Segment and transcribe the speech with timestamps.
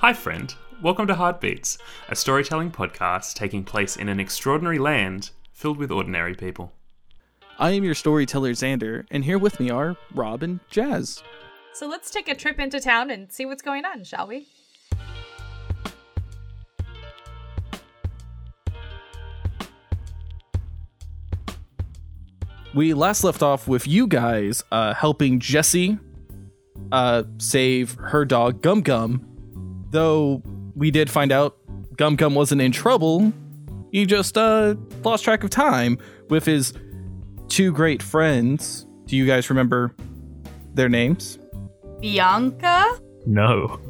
[0.00, 0.54] Hi, friend.
[0.80, 1.76] Welcome to Heartbeats,
[2.08, 6.72] a storytelling podcast taking place in an extraordinary land filled with ordinary people.
[7.58, 11.22] I am your storyteller, Xander, and here with me are Rob and Jazz.
[11.74, 14.48] So let's take a trip into town and see what's going on, shall we?
[22.72, 25.98] We last left off with you guys uh, helping Jessie
[26.90, 29.29] uh, save her dog Gum Gum.
[29.90, 30.42] Though
[30.74, 31.56] we did find out
[31.96, 33.32] Gum Gum wasn't in trouble,
[33.92, 35.98] he just uh, lost track of time
[36.28, 36.72] with his
[37.48, 38.86] two great friends.
[39.06, 39.94] Do you guys remember
[40.74, 41.38] their names?
[42.00, 43.00] Bianca?
[43.26, 43.80] No.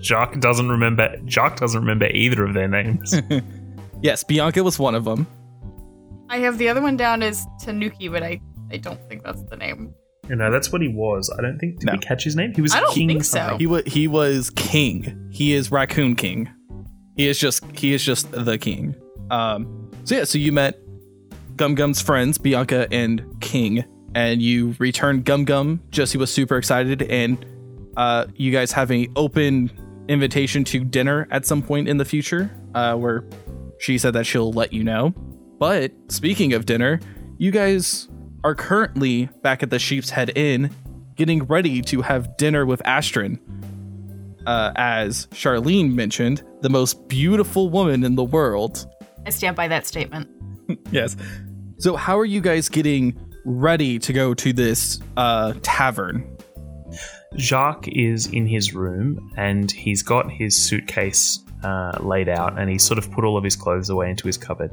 [0.00, 3.14] Jacques doesn't remember Jacques doesn't remember either of their names.
[4.00, 5.26] Yes, Bianca was one of them.
[6.28, 9.56] I have the other one down as Tanuki, but I, I don't think that's the
[9.56, 9.92] name.
[10.28, 11.30] You know, that's what he was.
[11.38, 11.92] I don't think did No.
[11.92, 12.52] we catch his name?
[12.54, 13.56] He was I don't King think so.
[13.58, 15.28] He was he was king.
[15.30, 16.48] He is Raccoon King.
[17.16, 18.94] He is just he is just the king.
[19.30, 19.90] Um.
[20.04, 20.24] So yeah.
[20.24, 20.78] So you met
[21.56, 25.80] Gum Gum's friends Bianca and King, and you returned Gum Gum.
[25.90, 27.44] Jesse was super excited, and
[27.96, 29.70] uh, you guys have an open
[30.08, 33.24] invitation to dinner at some point in the future, uh, where
[33.80, 35.10] she said that she'll let you know.
[35.58, 37.00] But speaking of dinner,
[37.38, 38.08] you guys
[38.44, 40.70] are currently back at the Sheep's Head Inn,
[41.16, 43.38] getting ready to have dinner with Astrid
[44.48, 48.86] uh, as Charlene mentioned, the most beautiful woman in the world.
[49.26, 50.28] I stand by that statement.
[50.90, 51.16] Yes.
[51.78, 56.36] So, how are you guys getting ready to go to this uh, tavern?
[57.38, 62.82] Jacques is in his room and he's got his suitcase uh, laid out and he's
[62.82, 64.70] sort of put all of his clothes away into his cupboard.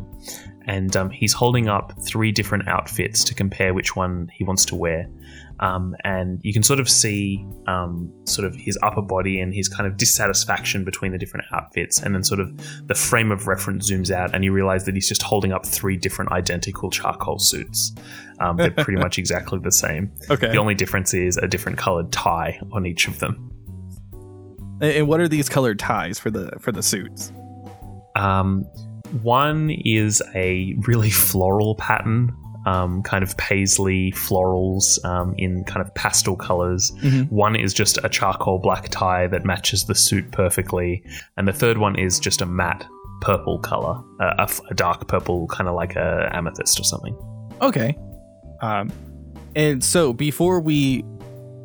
[0.68, 4.76] And um, he's holding up three different outfits to compare which one he wants to
[4.76, 5.08] wear.
[5.60, 9.70] Um, and you can sort of see um, sort of his upper body and his
[9.70, 12.02] kind of dissatisfaction between the different outfits.
[12.02, 15.08] And then sort of the frame of reference zooms out and you realize that he's
[15.08, 17.94] just holding up three different identical charcoal suits.
[18.40, 20.12] Um, they're pretty much exactly the same.
[20.30, 20.52] Okay.
[20.52, 23.52] The only difference is a different colored tie on each of them.
[24.82, 27.32] And what are these colored ties for the for the suits?
[28.16, 28.66] Um,
[29.24, 35.94] one is a really floral pattern, um, kind of paisley florals um, in kind of
[35.96, 36.92] pastel colors.
[37.02, 37.32] Mhm.
[37.32, 41.04] One is just a charcoal black tie that matches the suit perfectly,
[41.38, 42.86] and the third one is just a matte
[43.22, 47.16] purple color, uh, a, a dark purple, kind of like a amethyst or something.
[47.62, 47.98] Okay.
[48.62, 48.92] Um,
[49.56, 51.04] and so before we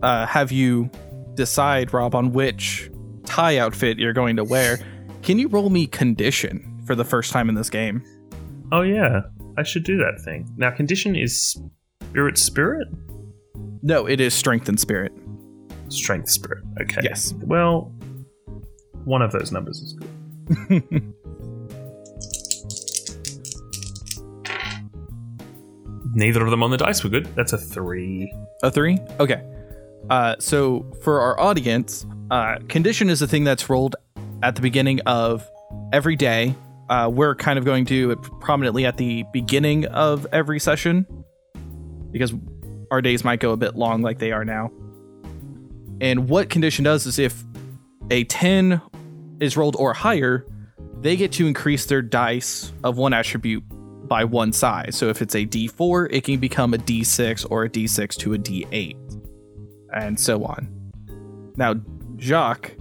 [0.03, 0.91] uh, have you
[1.35, 2.91] decide, Rob, on which
[3.25, 4.79] tie outfit you're going to wear,
[5.23, 8.03] can you roll me condition for the first time in this game?
[8.73, 9.21] Oh yeah,
[9.57, 10.53] I should do that thing.
[10.57, 11.57] Now, condition is
[12.11, 12.89] spirit, spirit,
[13.81, 15.13] No, it is strength and spirit.
[15.89, 16.65] strength, spirit.
[16.81, 17.01] Okay.
[17.05, 17.33] Yes.
[17.45, 17.93] Well,
[19.05, 21.15] one of those numbers is good.
[26.13, 27.27] Neither of them on the dice were good.
[27.37, 28.33] That's a three.
[28.65, 28.99] A three?
[29.21, 29.45] Okay.
[30.09, 33.95] Uh, so for our audience, uh, condition is a thing that's rolled
[34.43, 35.49] at the beginning of
[35.93, 36.57] every day.
[36.91, 41.07] Uh, we're kind of going to do it prominently at the beginning of every session
[42.11, 42.35] because
[42.91, 44.73] our days might go a bit long like they are now.
[46.01, 47.45] And what condition does is if
[48.11, 48.83] a 10
[49.41, 50.45] is rolled or higher,
[51.01, 53.63] they get to increase their dice of one attribute
[54.09, 54.97] by one size.
[54.97, 58.39] So if it's a D4, it can become a D6 or a D6 to a
[58.39, 58.97] D8,
[59.95, 60.69] and so on.
[61.57, 61.77] Now,
[62.17, 62.73] Jacques,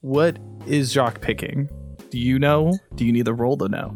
[0.00, 1.68] what is Jacques picking?
[2.14, 2.72] Do you know?
[2.94, 3.92] Do you need the roll to know?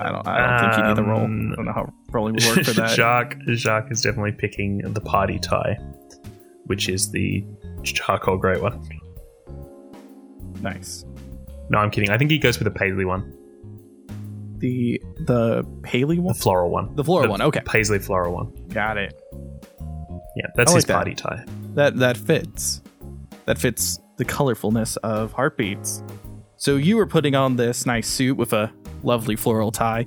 [0.00, 0.26] I don't.
[0.26, 1.20] I don't think you need the roll.
[1.24, 2.90] Um, I don't know how rolling would work for that.
[2.96, 5.78] Jacques, Jacques is definitely picking the party tie,
[6.66, 7.44] which is the
[7.84, 8.82] charcoal grey one.
[10.60, 11.04] nice.
[11.70, 12.10] No, I'm kidding.
[12.10, 13.32] I think he goes with the paisley one,
[14.58, 16.34] The the Paley one.
[16.34, 17.60] the floral one, The floral one, okay.
[17.64, 18.52] paisley floral one.
[18.70, 19.14] Got it.
[20.36, 20.94] Yeah, that's I his like that.
[20.94, 21.44] party tie.
[21.74, 22.82] That that fits.
[23.46, 26.02] That fits the colorfulness of heartbeats.
[26.62, 28.72] So you were putting on this nice suit with a
[29.02, 30.06] lovely floral tie.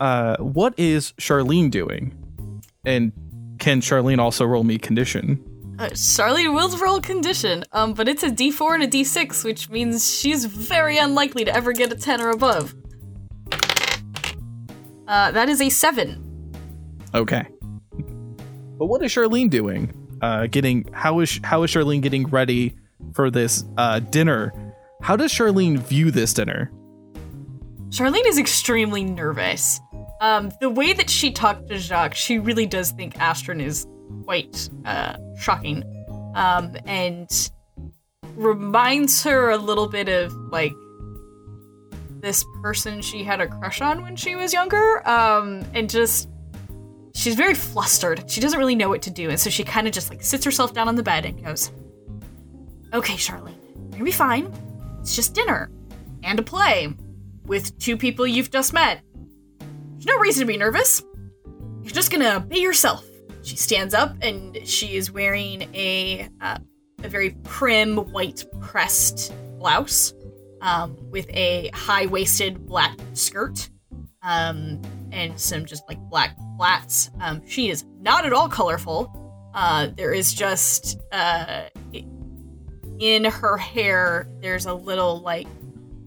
[0.00, 2.12] Uh, what is Charlene doing?
[2.84, 3.12] And
[3.60, 5.40] can Charlene also roll me condition?
[5.78, 10.12] Uh, Charlene will roll condition, um, but it's a D4 and a D6, which means
[10.12, 12.74] she's very unlikely to ever get a 10 or above.
[15.06, 16.52] Uh, that is a 7.
[17.14, 17.46] Okay.
[18.76, 19.94] But what is Charlene doing?
[20.20, 22.74] Uh, getting how is how is Charlene getting ready
[23.12, 24.52] for this uh, dinner?
[25.00, 26.70] How does Charlene view this dinner?
[27.90, 29.80] Charlene is extremely nervous.
[30.20, 33.86] Um, the way that she talked to Jacques, she really does think Astron is
[34.24, 35.84] quite uh, shocking.
[36.34, 37.30] Um, and
[38.34, 40.72] reminds her a little bit of like
[42.20, 45.08] this person she had a crush on when she was younger.
[45.08, 46.28] Um, and just
[47.14, 48.30] she's very flustered.
[48.30, 50.44] She doesn't really know what to do, and so she kind of just like sits
[50.44, 51.70] herself down on the bed and goes,
[52.92, 54.52] "Okay, Charlene, you're gonna be fine.
[55.00, 55.70] It's just dinner
[56.22, 56.94] and a play
[57.44, 59.00] with two people you've just met.
[59.92, 61.02] There's no reason to be nervous.
[61.82, 63.04] You're just gonna be yourself."
[63.42, 66.58] She stands up and she is wearing a uh,
[67.02, 70.12] a very prim white pressed blouse
[70.60, 73.70] um, with a high waisted black skirt
[74.22, 74.80] um,
[75.12, 77.10] and some just like black flats.
[77.20, 79.50] Um, she is not at all colorful.
[79.54, 81.64] Uh, there is just uh,
[82.98, 85.46] in her hair, there's a little like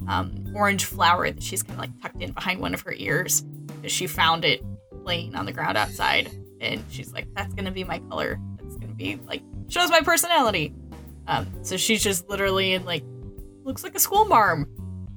[0.07, 3.43] um, orange flower that she's kind of like tucked in behind one of her ears.
[3.88, 6.29] She found it laying on the ground outside,
[6.59, 8.39] and she's like, "That's gonna be my color.
[8.57, 10.73] That's gonna be like shows my personality."
[11.27, 13.03] Um, so she's just literally in like
[13.63, 14.67] looks like a school marm,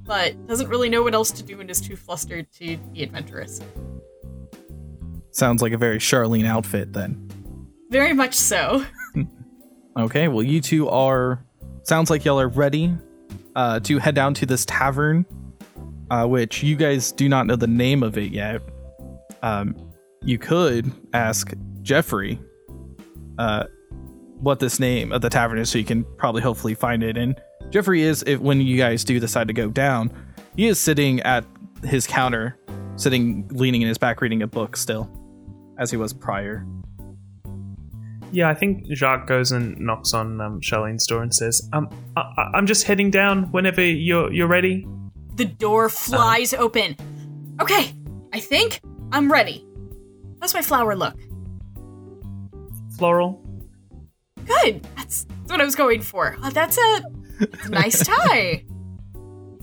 [0.03, 3.61] but doesn't really know what else to do and is too flustered to be adventurous.
[5.31, 7.29] Sounds like a very Charlene outfit then.
[7.89, 8.85] Very much so.
[9.97, 11.44] Okay, well, you two are.
[11.85, 12.91] Sounds like y'all are ready
[13.55, 15.23] uh, to head down to this tavern,
[16.09, 18.63] uh, which you guys do not know the name of it yet.
[19.43, 19.75] Um,
[20.23, 21.53] you could ask
[21.83, 22.39] Jeffrey
[23.37, 23.65] uh,
[24.39, 27.17] what this name of the tavern is, so you can probably hopefully find it.
[27.17, 27.39] And
[27.69, 30.11] Jeffrey is, if when you guys do decide to go down,
[30.55, 31.45] he is sitting at
[31.83, 32.57] his counter,
[32.95, 35.07] sitting leaning in his back, reading a book still,
[35.77, 36.65] as he was prior.
[38.35, 41.87] Yeah, I think Jacques goes and knocks on um, Charlene's door and says, um,
[42.17, 44.85] I- I- I'm just heading down whenever you're you're ready.
[45.35, 46.97] The door flies open.
[47.61, 47.93] Okay,
[48.33, 48.81] I think
[49.13, 49.65] I'm ready.
[50.41, 51.15] How's my flower look?
[52.97, 53.41] Floral.
[54.45, 54.83] Good.
[54.97, 56.35] That's, that's what I was going for.
[56.43, 57.03] Uh, that's a,
[57.39, 58.65] that's a nice tie.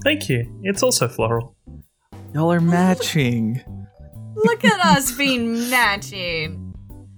[0.03, 0.45] Thank you.
[0.63, 1.55] It's also floral.
[2.35, 3.63] Y'all are matching.
[4.35, 6.62] Look at us being matching.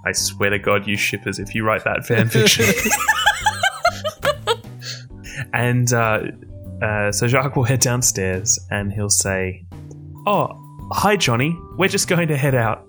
[0.07, 2.65] I swear to God, you shippers, if you write that fan fiction.
[5.55, 6.21] and uh,
[6.83, 9.65] uh, so Jacques will head downstairs and he'll say,
[10.27, 10.49] Oh,
[10.93, 11.59] hi, Johnny.
[11.77, 12.87] We're just going to head out.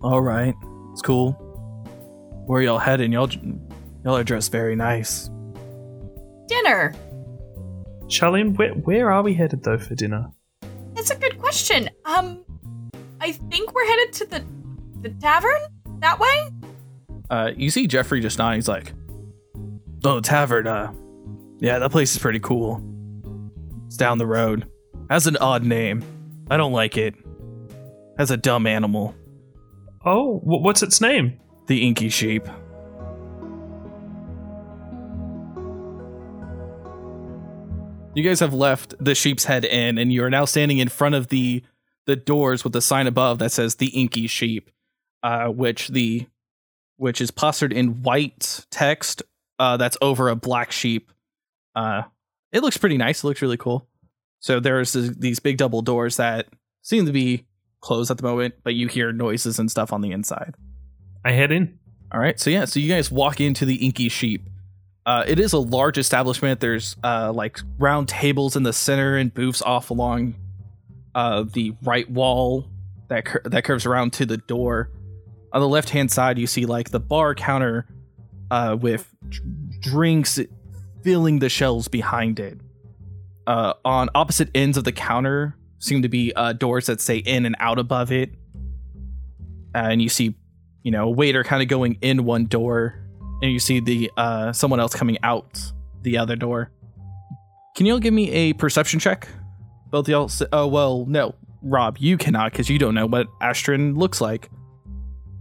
[0.00, 0.54] All right,
[0.92, 1.32] it's cool.
[2.46, 3.12] Where y'all heading?
[3.12, 3.28] Y'all,
[4.04, 5.28] y'all are dressed very nice.
[6.46, 6.94] Dinner.
[8.06, 10.30] Charlene, where, where are we headed though for dinner?
[10.94, 11.90] That's a good question.
[12.04, 12.44] Um,
[13.20, 14.44] I think we're headed to the
[15.02, 15.60] the tavern
[16.00, 16.50] that way.
[17.30, 18.58] Uh, you see Jeffrey just nodding.
[18.58, 18.92] He's like,
[20.04, 20.66] "Oh, tavern.
[20.66, 20.92] Uh,
[21.58, 22.82] yeah, that place is pretty cool.
[23.86, 24.68] It's down the road.
[25.10, 26.02] Has an odd name.
[26.50, 27.14] I don't like it.
[28.18, 29.14] Has a dumb animal.
[30.04, 31.38] Oh, wh- what's its name?
[31.66, 32.46] The Inky Sheep.
[38.14, 41.14] You guys have left the Sheep's Head Inn, and you are now standing in front
[41.14, 41.62] of the
[42.06, 44.70] the doors with the sign above that says the Inky Sheep,
[45.22, 46.26] uh, which the
[46.96, 49.22] which is plastered in white text
[49.58, 51.12] uh, that's over a black sheep.
[51.74, 52.02] Uh,
[52.52, 53.22] it looks pretty nice.
[53.22, 53.86] It looks really cool.
[54.40, 56.46] So there's this, these big double doors that
[56.82, 57.46] seem to be
[57.80, 60.54] closed at the moment, but you hear noises and stuff on the inside.
[61.24, 61.78] I head in.
[62.10, 64.48] All right, so yeah, so you guys walk into the Inky Sheep.
[65.04, 66.60] Uh, it is a large establishment.
[66.60, 70.34] There's uh, like round tables in the center and booths off along
[71.14, 72.68] uh, the right wall
[73.08, 74.90] that cur- that curves around to the door.
[75.52, 77.86] On the left hand side, you see like the bar counter
[78.50, 79.14] uh, with
[79.80, 80.38] drinks
[81.02, 82.60] filling the shelves behind it.
[83.46, 87.46] Uh, on opposite ends of the counter seem to be uh, doors that say in
[87.46, 88.34] and out above it,
[89.74, 90.34] and you see
[90.88, 92.98] you know, a waiter kind of going in one door,
[93.42, 95.60] and you see the uh someone else coming out
[96.02, 96.70] the other door.
[97.76, 99.28] Can y'all give me a perception check?
[99.90, 100.24] Both y'all.
[100.24, 104.48] s oh well, no, Rob, you cannot because you don't know what Astrid looks like.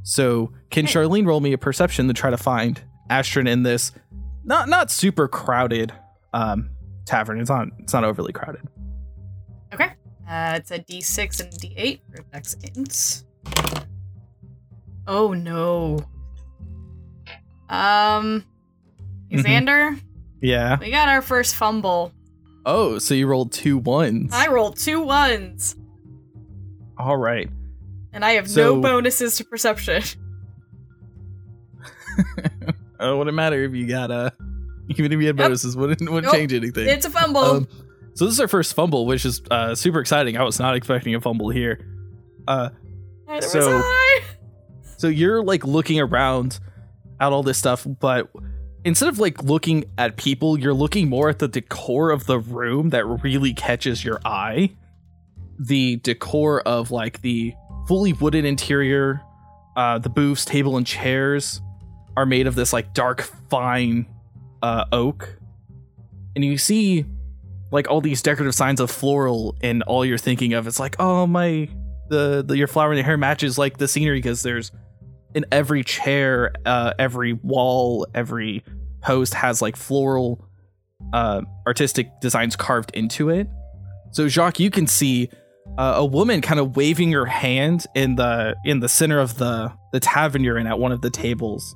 [0.10, 0.94] So can Hey.
[0.94, 3.92] Charlene roll me a perception to try to find Astrid in this
[4.46, 5.92] not not super crowded
[6.34, 6.70] um
[7.06, 7.42] tavern?
[7.42, 8.62] It's not it's not overly crowded.
[9.74, 9.90] Okay.
[10.30, 13.26] Uh, it's a D6 and D8 for Dex.
[15.06, 16.00] Oh no.
[17.70, 18.46] Um,
[19.30, 19.44] Mhm.
[19.44, 20.02] Xander,
[20.42, 20.78] Yeah.
[20.80, 22.14] we got our first fumble.
[22.66, 24.32] Oh, so you rolled two ones.
[24.34, 25.76] I rolled two ones,
[26.98, 27.50] All right.
[28.18, 30.02] And I have So- no bonuses to perception.
[33.00, 34.34] Oh, it wouldn't matter if you got a.
[34.90, 35.46] even if you had Yep.
[35.46, 36.34] bonuses, wouldn't wouldn't Nope.
[36.34, 36.90] change anything.
[36.90, 37.42] It's a fumble.
[37.44, 37.68] Um,
[38.16, 40.36] so this is our first fumble, which is uh, super exciting.
[40.36, 41.80] I was not expecting a fumble here.
[42.48, 42.70] Uh,
[43.28, 44.22] Neither so- I.
[44.98, 46.60] so you're like looking around
[47.20, 48.32] at all this stuff, but
[48.84, 52.90] instead of like looking at people, you're looking more at the decor of the room
[52.90, 54.72] that really catches your eye.
[55.60, 57.54] The decor of like the
[57.88, 59.22] fully wooden interior,
[59.76, 61.62] uh, the booths, table, and chairs
[62.16, 64.06] are made of this like dark, fine
[64.62, 65.38] uh, oak.
[66.36, 67.06] And you see
[67.72, 71.28] like all these decorative signs of floral, and all you're thinking of is like, oh
[71.28, 71.70] my,
[72.10, 74.72] the, the your flower in your hair matches like the scenery because there's
[75.36, 78.64] in every chair, uh, every wall, every
[79.02, 80.44] post has like floral
[81.14, 83.48] uh, artistic designs carved into it.
[84.12, 85.30] So Jacques, you can see
[85.78, 89.72] uh, a woman kind of waving her hand in the in the center of the
[89.94, 91.76] the tavern you're in at one of the tables.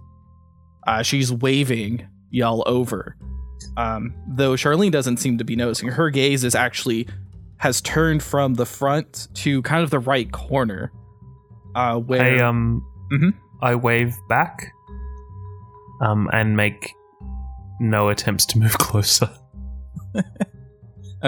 [0.88, 3.16] Uh, she's waving y'all over.
[3.78, 5.90] Um, though Charlene doesn't seem to be noticing.
[5.90, 7.08] Her gaze is actually
[7.58, 10.92] has turned from the front to kind of the right corner.
[11.76, 13.34] Uh, where I um Mhm.
[13.62, 14.72] I wave back
[16.02, 16.92] um and make
[17.80, 19.30] no attempts to move closer.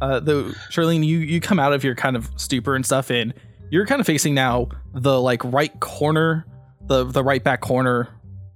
[0.00, 3.32] uh, though Charlene, you you come out of your kind of stupor and stuff, and
[3.70, 6.46] you're kind of facing now the like right corner,
[6.86, 8.08] the the right back corner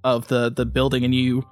[0.04, 1.42] of the the building, and you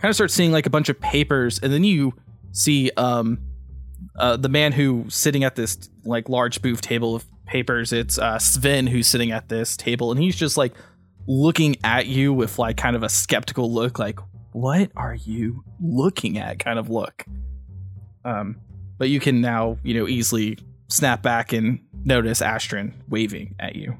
[0.00, 2.14] kind of start seeing like a bunch of papers, and then you
[2.52, 3.38] see um
[4.16, 7.92] uh, the man who's sitting at this like large booth table of papers.
[7.92, 10.74] It's uh, Sven who's sitting at this table, and he's just like
[11.26, 14.18] looking at you with like kind of a skeptical look, like
[14.52, 17.24] "What are you looking at?" kind of look.
[18.24, 18.56] Um,
[18.98, 23.96] but you can now you know easily snap back and notice Astrid waving at you.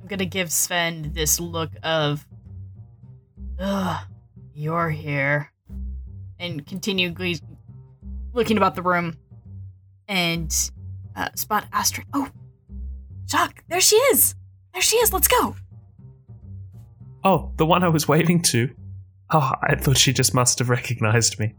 [0.00, 2.26] I'm gonna give Sven this look of,
[3.58, 4.04] ugh,
[4.54, 5.50] you're here,
[6.38, 7.34] and continue gle-
[8.32, 9.16] looking about the room,
[10.08, 10.54] and
[11.16, 12.06] uh, spot Astrid.
[12.12, 12.28] Oh,
[13.28, 14.34] Jacques, there she is.
[14.72, 15.12] There she is.
[15.12, 15.54] Let's go.
[17.24, 18.74] Oh, the one I was waving to.
[19.30, 21.54] Oh, I thought she just must have recognized me.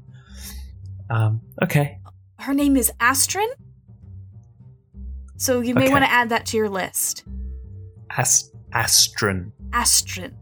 [1.09, 1.99] Um, okay.
[2.39, 3.49] Her name is Astrid.
[5.37, 5.91] So you may Okay.
[5.91, 7.23] want to add that to your list.
[8.11, 9.51] Ast- Astron.
[9.73, 10.35] Astrid.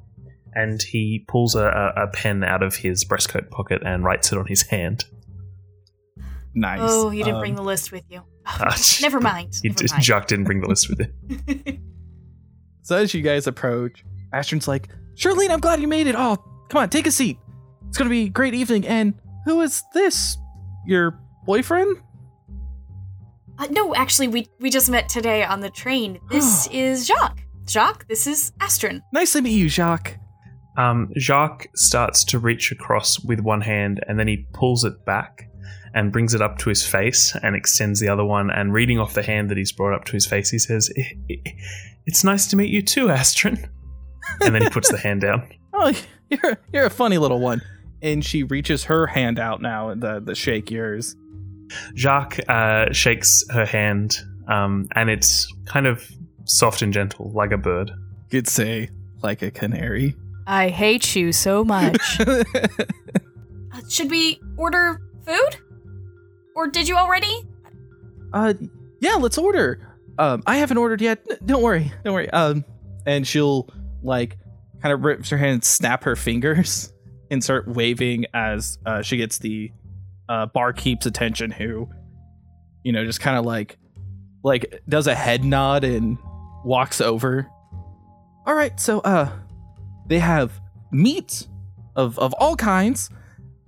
[0.54, 1.66] And he pulls a,
[1.96, 5.06] a, a pen out of his breastcoat pocket and writes it on his hand.
[6.54, 6.80] Nice.
[6.84, 8.22] Oh, you didn't bring Um, the list with you.
[8.46, 9.56] Uh, Never mind.
[9.62, 10.04] He Never just, mind.
[10.04, 11.78] Jacques didn't bring the list with him.
[12.84, 14.04] So as you guys approach,
[14.34, 16.16] Astrid's like, Charlene, I'm glad you made it.
[16.18, 16.36] Oh,
[16.68, 17.38] come on, take a seat.
[17.88, 18.88] It's gonna be a great evening.
[18.88, 19.14] And
[19.46, 20.36] who is this?
[20.86, 21.98] Your boyfriend?
[23.58, 26.20] Uh, no, actually, we we just met today on the train.
[26.30, 27.44] This is Jacques.
[27.68, 29.02] Jacques, this is Astrid.
[29.14, 30.18] Nice to meet you, Jacques.
[30.78, 35.48] Um, Jacques starts to reach across with one hand and then he pulls it back
[35.94, 38.50] and brings it up to his face and extends the other one.
[38.50, 41.18] And reading off the hand that he's brought up to his face, he says, "I-
[41.30, 41.56] I-
[42.06, 43.70] It's nice to meet you too, Astrid.
[44.42, 45.48] And then he puts the hand down.
[45.74, 45.92] Oh,
[46.30, 47.62] you're you're a funny little one.
[48.02, 51.16] And she reaches her hand out now, and the the shake yours.
[51.96, 54.18] Jacques uh, shakes her hand
[54.48, 56.06] um, and it's kind of
[56.46, 57.92] soft and gentle, like a bird.
[58.30, 58.90] Could say
[59.24, 60.16] like a canary.
[60.48, 62.20] I hate you so much.
[63.74, 65.56] Uh, should we order food?
[66.58, 67.34] Or did you already?
[68.34, 68.54] uh,
[69.00, 69.88] yeah, let's order.
[70.20, 71.20] Um, I haven't ordered yet.
[71.30, 72.30] N- Don't worry, don't worry.
[72.32, 72.66] Um,
[73.06, 73.70] and she'll
[74.04, 74.38] like
[74.82, 76.92] kind of rips her hand, and snap her fingers,
[77.32, 79.72] and start waving as uh, she gets the
[80.30, 81.50] uh, barkeep's attention.
[81.50, 81.90] Who,
[82.84, 83.78] you know, just kind of like
[84.44, 86.20] like does a head nod and
[86.64, 87.50] walks over.
[88.46, 89.32] All right, so uh,
[90.08, 90.52] they have
[90.92, 91.48] meat
[91.96, 93.10] of of all kinds.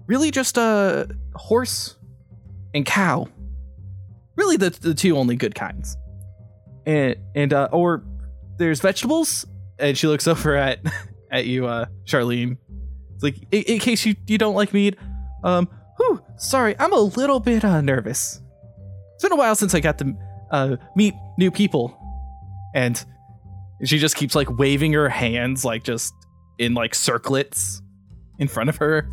[0.05, 1.97] Really, just uh, horse
[2.73, 3.27] and cow.
[4.35, 5.95] Really, the the two only good kinds.
[6.85, 8.03] And and uh, or
[8.57, 9.45] there's vegetables.
[9.79, 10.79] And she looks over at
[11.31, 12.57] at you, uh, Charlene.
[13.13, 14.97] It's like in, in case you you don't like meat.
[15.43, 15.67] Um,
[15.97, 18.41] whew, sorry, I'm a little bit uh, nervous.
[19.15, 20.13] It's been a while since I got to
[20.51, 21.97] uh, meet new people,
[22.73, 23.03] and
[23.83, 26.13] she just keeps like waving her hands like just
[26.57, 27.81] in like circlets
[28.39, 29.09] in front of her.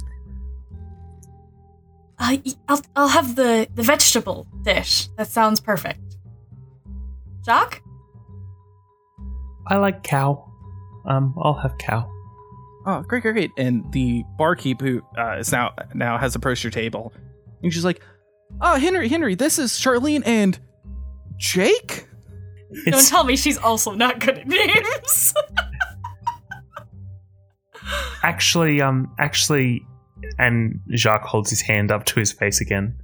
[2.18, 5.08] I, I'll, I'll have the, the vegetable dish.
[5.16, 6.18] That sounds perfect.
[7.44, 7.82] Jacques?
[9.66, 10.46] I like cow.
[11.06, 12.10] Um, I'll have cow.
[12.86, 13.50] Oh, great, great, great!
[13.58, 17.12] And the barkeep who uh, is now now has approached your table,
[17.62, 18.00] and she's like,
[18.60, 20.58] "Oh, Henry, Henry, this is Charlene and
[21.36, 22.06] Jake."
[22.86, 25.34] Don't tell me she's also not good at names.
[28.22, 29.86] actually, um, actually,
[30.38, 32.96] and Jacques holds his hand up to his face again.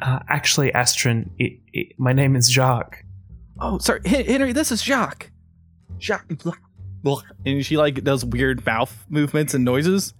[0.00, 3.04] Uh, actually, Astrid, it, it, my name is Jacques.
[3.60, 5.30] Oh, sorry, Hen- Henry, this is Jacques.
[5.98, 6.26] Jacques,
[7.02, 7.22] blah.
[7.44, 10.14] and she like does weird mouth movements and noises.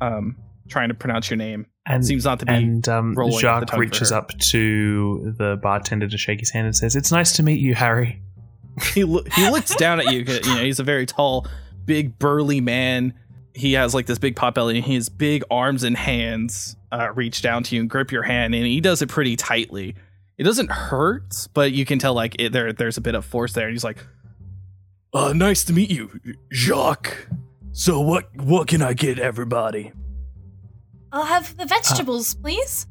[0.00, 0.36] um,
[0.68, 1.66] trying to pronounce your name.
[1.86, 2.54] And Seems not to be.
[2.54, 7.12] and um, Jacques reaches up to the bartender to shake his hand and says, "It's
[7.12, 8.22] nice to meet you, Harry."
[8.94, 10.20] he lo- he looks down at you.
[10.20, 11.46] You know, he's a very tall,
[11.84, 13.12] big, burly man.
[13.54, 17.42] He has like this big pot belly, and his big arms and hands uh, reach
[17.42, 19.94] down to you and grip your hand, and he does it pretty tightly.
[20.38, 23.52] It doesn't hurt, but you can tell like it, there there's a bit of force
[23.52, 23.66] there.
[23.66, 23.98] And he's like,
[25.14, 26.10] "Uh, nice to meet you,
[26.52, 27.28] Jacques.
[27.72, 29.92] So what what can I get everybody?"
[31.12, 32.88] I'll have the vegetables, please.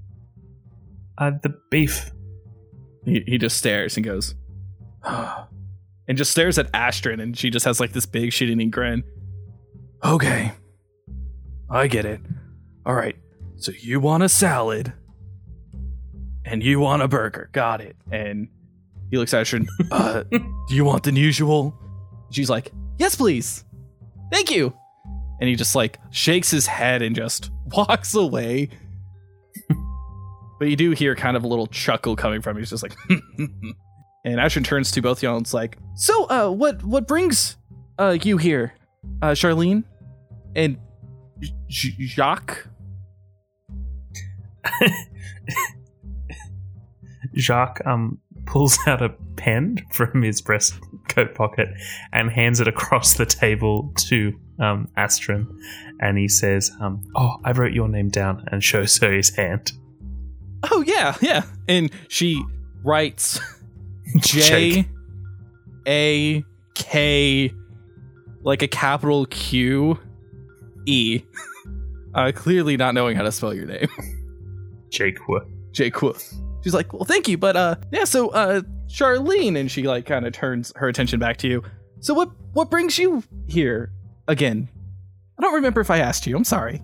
[1.17, 2.11] Uh, the beef.
[3.03, 4.33] He, he just stares and goes,
[5.05, 9.03] and just stares at Astrid, and she just has like this big shit eating grin.
[10.05, 10.53] Okay,
[11.69, 12.21] I get it.
[12.85, 13.17] All right,
[13.57, 14.93] so you want a salad,
[16.45, 17.49] and you want a burger.
[17.51, 17.97] Got it.
[18.09, 18.47] And
[19.11, 19.67] he looks at Astrid.
[19.91, 21.77] uh, do you want the usual?
[22.33, 23.63] She's like, yes, please.
[24.31, 24.73] Thank you.
[25.39, 28.69] And he just like shakes his head and just walks away.
[30.59, 32.61] but you do hear kind of a little chuckle coming from him.
[32.63, 32.95] He's just like,
[34.25, 37.57] and Ashton turns to both y'all is like, "So, uh, what what brings
[37.99, 38.73] uh you here,
[39.21, 39.83] uh, Charlene
[40.55, 40.77] and
[41.67, 42.67] J- Jacques?"
[47.35, 50.73] Jacques um pulls out a pen from his breast
[51.09, 51.69] coat pocket
[52.12, 55.47] and hands it across the table to um, Astrid,
[56.00, 59.71] and he says, um, "Oh, I wrote your name down," and shows her his hand.
[60.71, 61.43] Oh yeah, yeah.
[61.67, 62.43] And she
[62.83, 63.39] writes
[64.19, 64.88] J.
[65.85, 66.43] A
[66.75, 67.51] K
[68.43, 70.00] like a capital Q
[70.85, 71.23] E.
[72.15, 73.88] Uh, clearly not knowing how to spell your name.
[74.89, 75.27] Jake.
[75.27, 76.13] Wo- J Q.
[76.63, 78.05] She's like, well, thank you, but uh, yeah.
[78.05, 81.63] So, uh, Charlene, and she like kind of turns her attention back to you.
[82.00, 83.91] So, what what brings you here
[84.27, 84.70] again?
[85.38, 86.38] I don't remember if I asked you.
[86.38, 86.82] I'm sorry.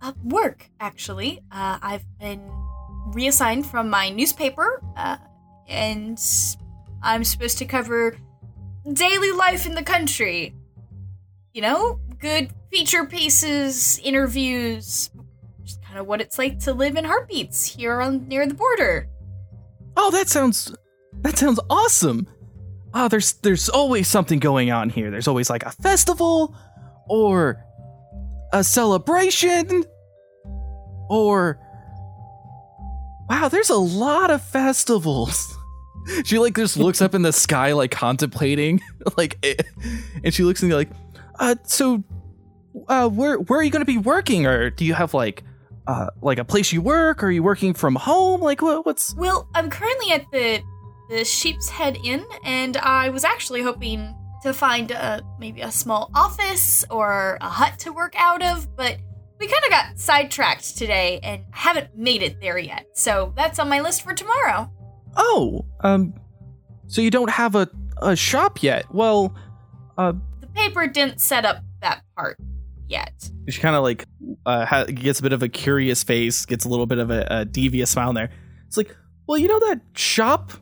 [0.00, 1.38] Uh, work, actually.
[1.52, 2.42] Uh, I've been
[3.12, 5.18] reassigned from my newspaper, uh,
[5.68, 6.18] and
[7.02, 8.16] I'm supposed to cover
[8.92, 10.56] daily life in the country.
[11.52, 15.10] You know, good feature pieces, interviews,
[15.92, 19.06] kind of what it's like to live in heartbeats here on near the border.
[19.94, 20.74] Oh, that sounds
[21.20, 22.26] that sounds awesome.
[22.94, 25.10] Oh, there's there's always something going on here.
[25.10, 26.56] There's always like a festival
[27.10, 27.62] or
[28.54, 29.84] a celebration
[31.10, 31.58] or
[33.28, 35.54] Wow, there's a lot of festivals.
[36.24, 38.80] She like just looks up in the sky like contemplating
[39.16, 39.54] like eh,
[40.24, 40.90] and she looks and like
[41.38, 42.02] uh so
[42.88, 45.44] uh where where are you going to be working or do you have like
[45.86, 49.14] uh like a place you work or are you working from home like what what's
[49.16, 50.62] Well, I'm currently at the
[51.08, 56.10] the Sheep's Head Inn, and I was actually hoping to find a maybe a small
[56.14, 58.96] office or a hut to work out of, but
[59.38, 62.86] we kind of got sidetracked today and haven't made it there yet.
[62.94, 64.70] So that's on my list for tomorrow.
[65.16, 66.14] Oh, um,
[66.86, 67.68] so you don't have a,
[68.00, 68.86] a shop yet?
[68.92, 69.34] Well,
[69.98, 72.38] uh, The paper didn't set up that part
[72.92, 73.30] yet.
[73.48, 74.06] she kind of like
[74.46, 77.26] uh, ha- gets a bit of a curious face, gets a little bit of a,
[77.30, 78.30] a devious smile in there.
[78.68, 78.94] It's like,
[79.26, 80.52] well, you know that shop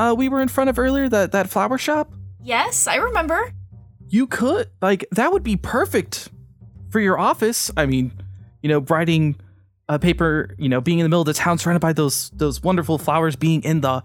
[0.00, 2.12] uh, we were in front of earlier, that that flower shop.
[2.42, 3.52] Yes, I remember.
[4.08, 6.28] You could like that would be perfect
[6.88, 7.70] for your office.
[7.76, 8.12] I mean,
[8.62, 9.36] you know, writing
[9.88, 12.62] a paper, you know, being in the middle of the town, surrounded by those those
[12.62, 14.02] wonderful flowers, being in the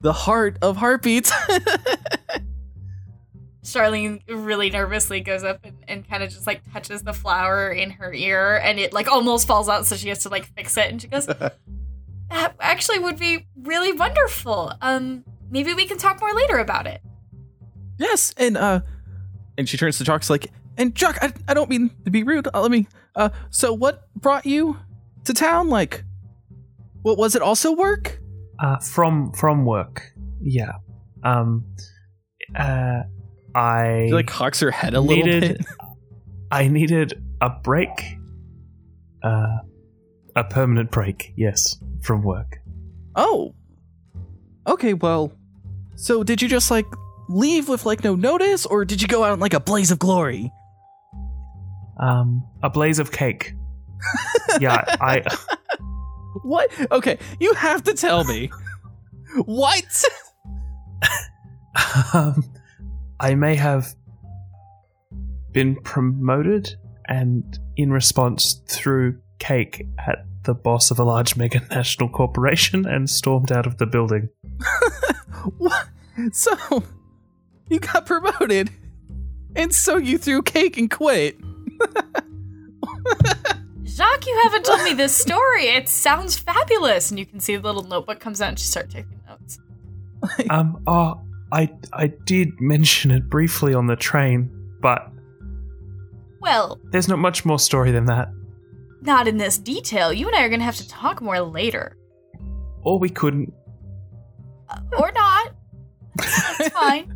[0.00, 1.32] the heart of heartbeats.
[3.66, 7.90] Charlene really nervously goes up and, and kind of just like touches the flower in
[7.90, 10.90] her ear and it like almost falls out so she has to like fix it
[10.90, 11.26] and she goes
[12.30, 17.00] that actually would be really wonderful um maybe we can talk more later about it
[17.98, 18.80] Yes, and uh,
[19.56, 22.48] and she turns to Jock's like, and Jock, I, I don't mean to be rude.
[22.52, 22.86] Uh, let me.
[23.14, 24.76] Uh, so what brought you
[25.24, 25.68] to town?
[25.68, 26.04] Like,
[27.02, 27.42] what was it?
[27.42, 28.20] Also work?
[28.58, 30.12] Uh, from from work.
[30.42, 30.72] Yeah.
[31.24, 31.64] Um.
[32.54, 33.02] Uh.
[33.56, 35.64] I She like cocks her head a little bit.
[36.50, 38.18] I needed a break.
[39.22, 39.58] Uh,
[40.36, 41.32] a permanent break.
[41.36, 42.58] Yes, from work.
[43.16, 43.54] Oh,
[44.66, 44.92] okay.
[44.92, 45.32] Well,
[45.96, 46.86] so did you just like
[47.28, 49.98] leave with like no notice, or did you go out in like a blaze of
[49.98, 50.52] glory?
[51.98, 53.54] Um, a blaze of cake.
[54.60, 55.24] yeah, I.
[56.42, 56.70] What?
[56.92, 58.50] Okay, you have to tell me.
[59.46, 60.04] what?
[62.12, 62.44] Um,
[63.20, 63.94] I may have
[65.52, 66.74] been promoted,
[67.08, 73.08] and in response, threw cake at the boss of a large mega national corporation and
[73.08, 74.28] stormed out of the building.
[75.58, 75.86] What?
[76.32, 76.82] So
[77.68, 78.68] you got promoted,
[79.54, 81.36] and so you threw cake and quit.
[83.84, 85.68] Jacques, you haven't told me this story.
[85.68, 87.10] It sounds fabulous.
[87.10, 89.58] And you can see the little notebook comes out and she starts taking notes.
[90.50, 91.20] Um, oh,
[91.52, 95.08] I I did mention it briefly on the train, but
[96.40, 98.28] Well, there's not much more story than that.
[99.02, 100.12] not in this detail.
[100.12, 101.96] You and I are going to have to talk more later.
[102.82, 103.52] Or we couldn't.
[104.68, 105.54] Uh, or not.
[106.16, 107.12] That's fine.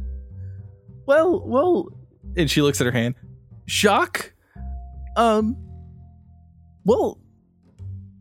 [1.07, 1.89] Well, well,
[2.37, 3.17] and she looks at her hand.
[3.67, 4.33] Shock.
[5.17, 5.57] um,
[6.85, 7.19] well,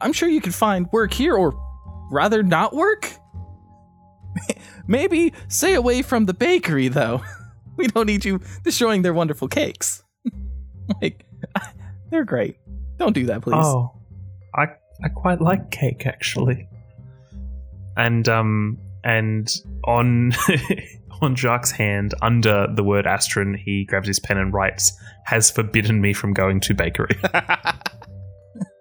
[0.02, 1.54] I'm sure you can find work here, or
[2.12, 3.12] rather, not work.
[4.88, 7.22] Maybe stay away from the bakery, though.
[7.78, 10.04] We don't need you destroying their wonderful cakes.
[11.02, 11.26] like,
[12.12, 12.58] they're great.
[12.98, 13.56] Don't do that, please.
[13.56, 13.94] Oh,
[14.54, 14.66] I
[15.02, 16.68] I quite like cake actually.
[17.96, 19.50] And um and
[19.86, 20.34] on
[21.22, 24.92] on Jacques' hand under the word Astron, he grabs his pen and writes,
[25.24, 27.16] "Has forbidden me from going to bakery."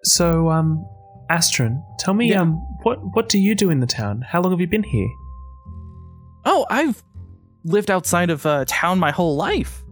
[0.02, 0.84] so um,
[1.30, 2.40] Astron, tell me Yeah.
[2.40, 4.22] um what what do you do in the town?
[4.22, 5.08] How long have you been here?
[6.50, 7.04] Oh, I've
[7.64, 9.84] lived outside of uh, town my whole life.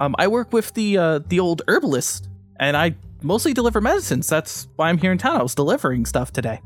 [0.00, 4.26] Um, I work with the uh, the old herbalist, and I mostly deliver medicines.
[4.26, 5.36] That's why I'm here in town.
[5.36, 6.62] I was delivering stuff today.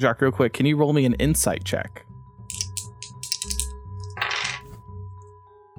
[0.00, 2.06] Jacques, real quick, can you roll me an insight check?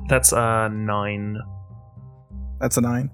[0.10, 1.38] That's a nine.
[2.60, 3.12] That's a nine.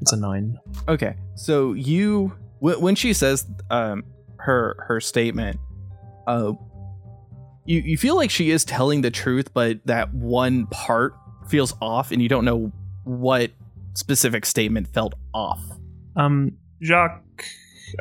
[0.00, 0.58] It's a nine.
[0.86, 4.04] Okay, so you when she says um
[4.38, 5.58] her her statement,
[6.28, 6.52] uh,
[7.64, 11.14] you you feel like she is telling the truth, but that one part
[11.48, 12.72] feels off, and you don't know
[13.04, 13.50] what
[13.94, 15.60] specific statement felt off.
[16.16, 17.44] Um, Jacques,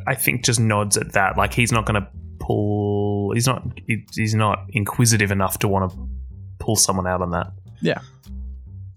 [0.08, 1.38] I think just nods at that.
[1.38, 2.08] Like he's not going to
[2.40, 3.32] pull.
[3.34, 3.64] He's not.
[3.88, 5.98] he- He's not inquisitive enough to want to
[6.60, 7.52] pull someone out on that.
[7.82, 8.00] Yeah.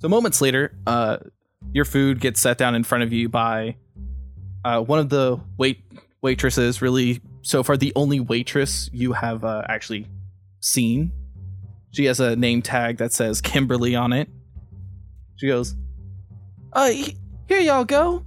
[0.00, 1.18] So moments later, uh,
[1.72, 3.76] your food gets set down in front of you by
[4.64, 5.82] uh, one of the wait
[6.22, 6.82] waitresses.
[6.82, 10.06] Really, so far the only waitress you have uh, actually
[10.64, 11.12] seen.
[11.92, 14.28] She has a name tag that says Kimberly on it.
[15.36, 15.76] She goes,
[16.72, 16.90] "Uh,
[17.48, 18.24] here y'all go.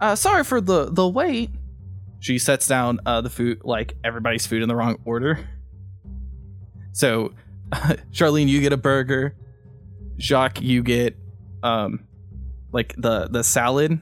[0.00, 1.50] Uh, sorry for the the wait."
[2.20, 5.38] She sets down uh, the food, like everybody's food in the wrong order.
[6.92, 7.32] So,
[8.10, 9.36] Charlene, you get a burger.
[10.18, 11.16] Jacques, you get
[11.62, 12.06] um
[12.72, 14.00] like the the salad.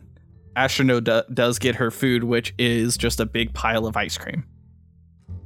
[0.56, 4.44] Astronaut do- does get her food, which is just a big pile of ice cream.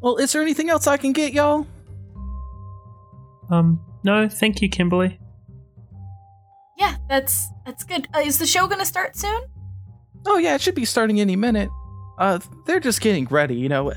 [0.00, 1.66] Well, is there anything else I can get, y'all?
[3.50, 5.18] Um, no, thank you, Kimberly.
[6.78, 8.08] Yeah, that's that's good.
[8.14, 9.40] Uh, is the show going to start soon?
[10.26, 11.70] Oh yeah, it should be starting any minute.
[12.18, 13.56] Uh, they're just getting ready.
[13.56, 13.92] You know,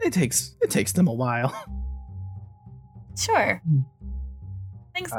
[0.00, 1.54] it takes it takes them a while.
[3.14, 3.60] Sure.
[3.68, 3.80] Hmm.
[3.80, 4.08] Uh,
[4.94, 5.12] Thanks,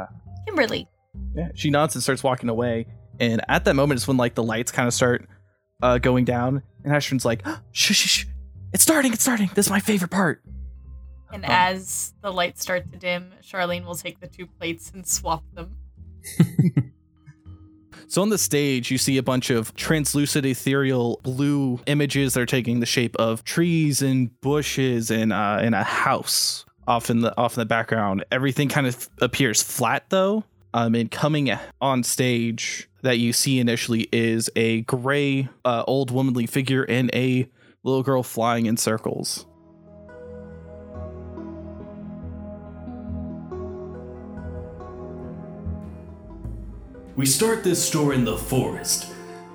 [0.47, 0.87] Kimberly.
[1.35, 2.87] Yeah, she nods and starts walking away.
[3.19, 5.27] And at that moment is when like the lights kind of start
[5.81, 8.25] uh, going down, and Ashton's like, "Shh, shh, shh!
[8.73, 9.13] It's starting!
[9.13, 9.49] It's starting!
[9.53, 10.41] This is my favorite part."
[11.33, 15.05] And um, as the lights start to dim, Charlene will take the two plates and
[15.05, 15.75] swap them.
[18.13, 22.45] So on the stage, you see a bunch of translucent, ethereal blue images that are
[22.45, 27.35] taking the shape of trees and bushes and uh, and a house off in the
[27.39, 28.23] off in the background.
[28.31, 30.43] Everything kind of appears flat though.
[30.75, 36.45] Um, and coming on stage that you see initially is a gray, uh, old womanly
[36.45, 37.49] figure and a
[37.81, 39.47] little girl flying in circles.
[47.15, 49.05] We start this story in the forest.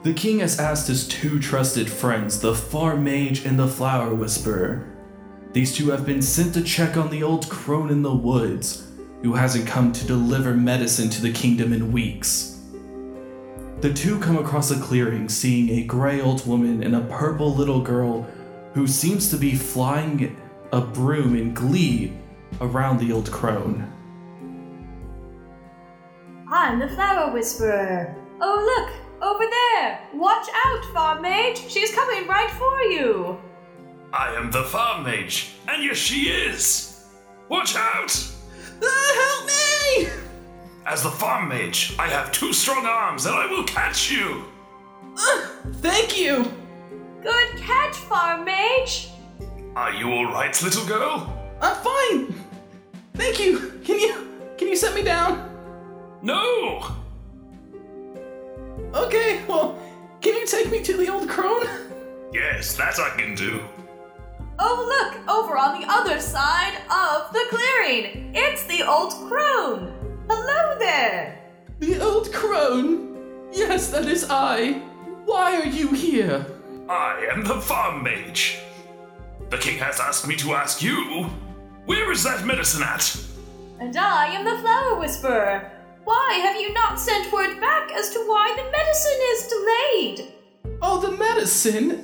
[0.05, 4.87] The king has asked his two trusted friends, the Farm Mage and the Flower Whisperer.
[5.53, 8.87] These two have been sent to check on the old crone in the woods,
[9.23, 12.61] who hasn't come to deliver medicine to the kingdom in weeks.
[13.81, 17.81] The two come across a clearing, seeing a gray old woman and a purple little
[17.81, 18.23] girl
[18.75, 20.37] who seems to be flying
[20.73, 22.13] a broom in glee
[22.61, 23.93] around the old crone.
[26.51, 28.17] I'm the flower whisperer.
[28.41, 30.01] Oh, look, over there.
[30.15, 31.59] Watch out, farm mage.
[31.69, 33.39] She's coming right for you.
[34.13, 37.05] I am the farm mage, and yes, she is.
[37.51, 38.33] Watch out!
[38.83, 40.09] Uh, help me!
[40.87, 44.45] As the farm mage, I have two strong arms, and I will catch you.
[45.19, 46.51] Uh, thank you!
[47.23, 49.11] Good catch, farm mage.
[49.77, 51.35] Are you all right, little girl?
[51.61, 52.35] I'm fine.
[53.15, 53.81] Thank you.
[53.85, 55.48] Can you can you set me down?
[56.23, 56.97] No.
[58.95, 59.41] Okay.
[59.47, 59.79] Well,
[60.21, 61.67] can you take me to the old crone?
[62.33, 63.61] Yes, that I can do.
[64.59, 68.33] Oh, look, over on the other side of the clearing.
[68.35, 69.95] It's the old crone.
[70.29, 71.39] Hello there.
[71.79, 73.49] The old crone.
[73.53, 74.73] Yes, that is I.
[75.25, 76.45] Why are you here?
[76.89, 78.59] I am the farm mage.
[79.51, 81.25] The king has asked me to ask you,
[81.87, 83.17] where is that medicine at?
[83.79, 85.71] And I am the Flower Whisperer.
[86.09, 90.33] Why have you not sent word back as to why the medicine is delayed?
[90.81, 92.03] Oh, the medicine!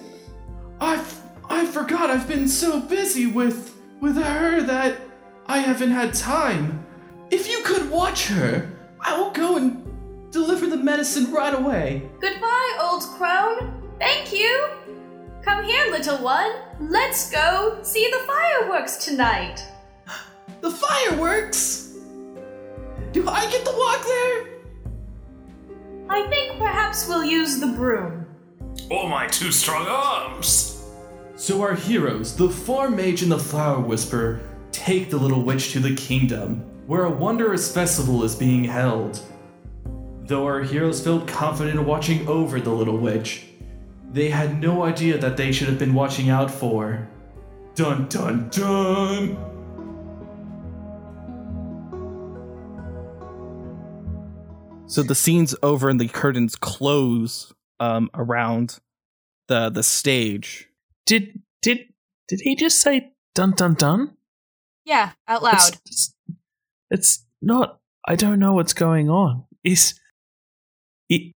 [0.78, 1.02] I
[1.48, 4.98] I forgot I've been so busy with with her that
[5.46, 6.84] I haven't had time.
[7.30, 9.82] If you could watch her, I will go and
[10.30, 12.02] deliver the medicine right away.
[12.20, 13.90] Goodbye, old crone.
[13.98, 14.68] Thank you.
[15.40, 16.52] Come here, little one.
[16.78, 19.64] Let's go see the fireworks tonight.
[20.60, 21.83] The fireworks!
[23.14, 24.46] Do I get to walk there?
[26.10, 28.26] I think perhaps we'll use the broom.
[28.90, 30.84] Oh, my two strong arms!
[31.36, 34.40] So our heroes, the farm mage and the flower whisperer,
[34.72, 39.20] take the little witch to the kingdom, where a wondrous festival is being held.
[40.24, 43.44] Though our heroes felt confident watching over the little witch,
[44.10, 47.08] they had no idea that they should have been watching out for.
[47.76, 49.53] Dun dun dun!
[54.94, 58.78] So the scenes over and the curtains close um, around
[59.48, 60.68] the the stage.
[61.04, 61.92] Did did
[62.28, 64.16] did he just say dun dun dun?
[64.84, 65.56] Yeah, out loud.
[65.56, 66.14] It's, it's,
[66.92, 67.80] it's not.
[68.06, 69.46] I don't know what's going on.
[69.64, 69.98] Is
[71.08, 71.32] it?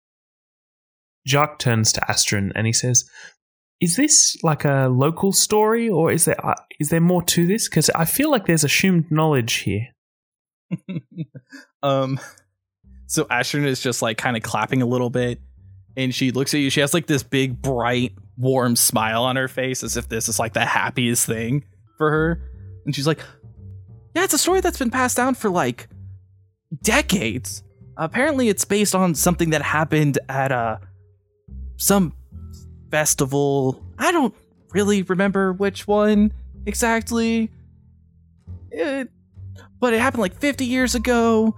[1.25, 3.09] Jacques turns to Astron and he says,
[3.79, 7.69] "Is this like a local story, or is there uh, is there more to this?
[7.69, 9.93] Because I feel like there's assumed knowledge here."
[11.83, 12.19] um,
[13.07, 15.39] so Astron is just like kind of clapping a little bit,
[15.95, 16.69] and she looks at you.
[16.69, 20.39] She has like this big, bright, warm smile on her face, as if this is
[20.39, 21.63] like the happiest thing
[21.97, 22.41] for her.
[22.85, 23.19] And she's like,
[24.15, 25.87] "Yeah, it's a story that's been passed down for like
[26.81, 27.63] decades.
[27.97, 30.79] Apparently, it's based on something that happened at a
[31.77, 32.13] some
[32.91, 33.83] festival.
[33.97, 34.33] I don't
[34.71, 36.33] really remember which one
[36.65, 37.51] exactly."
[38.71, 39.09] It,
[39.79, 41.55] but it happened like 50 years ago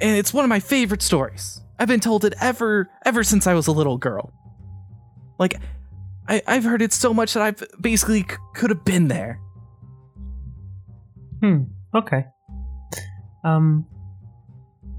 [0.00, 3.54] and it's one of my favorite stories i've been told it ever ever since i
[3.54, 4.32] was a little girl
[5.38, 5.54] like
[6.28, 9.40] I, i've heard it so much that i've basically c- could have been there
[11.42, 11.64] Hmm.
[11.94, 12.24] Okay.
[13.44, 13.86] Um.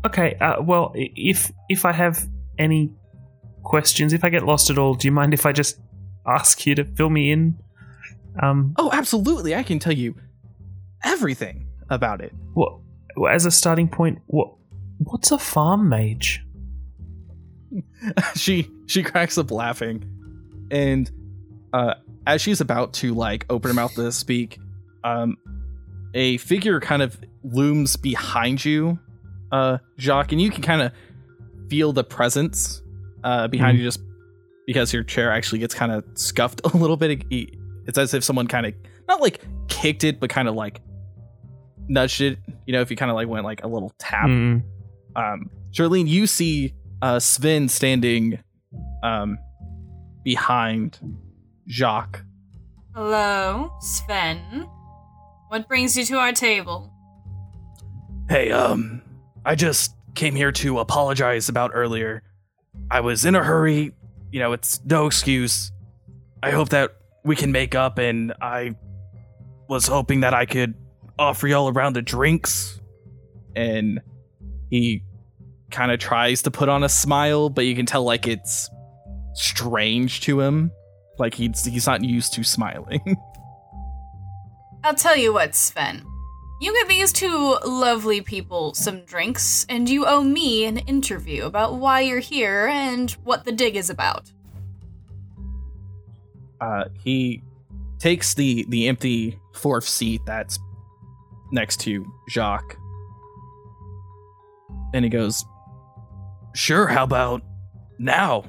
[0.06, 0.36] Okay.
[0.40, 2.28] Uh, well, if if I have
[2.60, 2.94] any
[3.64, 5.80] questions, if I get lost at all, do you mind if I just
[6.28, 7.58] ask you to fill me in?
[8.42, 8.76] Um.
[8.78, 10.14] oh absolutely i can tell you
[11.04, 12.78] everything about it What?
[13.32, 14.54] As a starting point, what?
[15.00, 16.44] What's a farm mage?
[18.36, 20.04] she she cracks up laughing
[20.72, 21.12] and
[21.74, 24.58] uh as she's about to like open her mouth to speak
[25.04, 25.36] um
[26.14, 28.98] a figure kind of looms behind you
[29.52, 30.92] uh jacques and you can kind of
[31.70, 32.82] feel the presence
[33.26, 33.80] uh behind Mhm.
[33.82, 34.00] you just
[34.66, 38.48] because your chair actually gets kind of scuffed a little bit it's as if someone
[38.48, 38.74] kind of
[39.10, 40.80] not like kicked it but kind of like
[41.90, 44.64] nudged it you know if you kind of like went like a little tap Mm.
[45.18, 48.40] Um Charlene, you see uh Sven standing
[49.04, 49.38] um
[50.24, 51.00] behind
[51.68, 52.24] Jacques.
[52.96, 54.68] Hello, Sven.
[55.50, 56.92] What brings you to our table?
[58.30, 59.02] Hey, um,
[59.46, 62.24] I just came here to apologize about earlier.
[62.92, 63.94] I was in a hurry,
[64.32, 65.72] you know, it's no excuse.
[66.44, 68.76] I hope that we can make up and I
[69.70, 70.74] was hoping that I could
[71.18, 72.82] offer y'all a round of drinks.
[73.56, 74.02] And
[74.70, 75.04] he
[75.72, 78.70] kind of tries to put on a smile, but you can tell like it's
[79.34, 80.72] strange to him.
[81.20, 83.18] Like he's he's not used to smiling.
[84.84, 86.06] I'll tell you what, Sven.
[86.60, 91.76] You get these two lovely people some drinks, and you owe me an interview about
[91.76, 94.32] why you're here and what the dig is about.
[96.62, 97.42] uh, he
[98.00, 100.60] takes the the empty fourth seat that's
[101.52, 102.78] next to Jacques,
[104.94, 105.46] and he goes,
[106.58, 107.44] "Sure, how about
[108.00, 108.44] now?"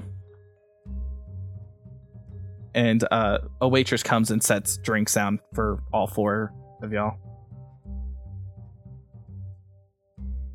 [2.75, 7.19] And uh, a waitress comes and sets drinks down for all four of y'all.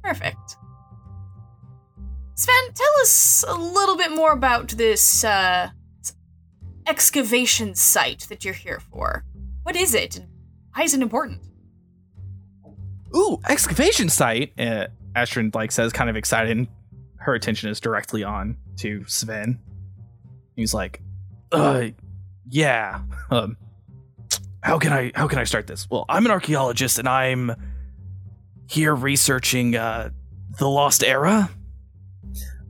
[0.04, 0.58] Perfect.
[2.36, 5.70] Sven, tell us a little bit more about this uh,
[6.88, 9.24] excavation site that you're here for.
[9.62, 10.18] What is it?
[10.18, 10.28] and
[10.76, 11.42] Why is it important?
[13.16, 14.60] Ooh, excavation site!
[14.60, 16.58] Uh, Astrid like says, kind of excited.
[16.58, 16.68] And
[17.24, 19.60] her attention is directly on to Sven.
[20.56, 21.02] He's like,
[21.52, 21.88] "Uh,
[22.50, 23.02] yeah.
[23.32, 23.58] Um,
[24.62, 25.90] how can I how can I start this?
[25.90, 27.52] Well, I'm an archaeologist and I'm
[28.70, 30.10] here researching uh
[30.60, 31.50] the lost era.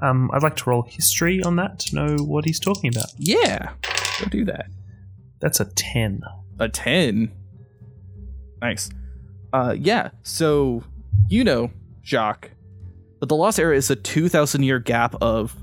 [0.01, 3.07] Um, I'd like to roll history on that to know what he's talking about.
[3.17, 3.71] Yeah.
[4.19, 4.65] Don't do that.
[5.39, 6.21] That's a 10.
[6.59, 7.31] A 10.
[8.61, 8.89] Nice.
[9.51, 10.83] Uh yeah, so
[11.29, 11.69] you know,
[12.03, 12.51] Jacques,
[13.23, 15.55] but the Lost Era is a 2000 year gap of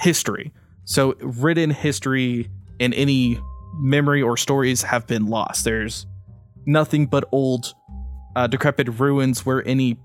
[0.00, 0.52] history.
[0.84, 2.50] So written history
[2.80, 3.38] and any
[3.78, 5.62] memory or stories have been lost.
[5.62, 6.06] There's
[6.66, 7.72] nothing but old
[8.34, 9.96] uh, decrepit ruins where any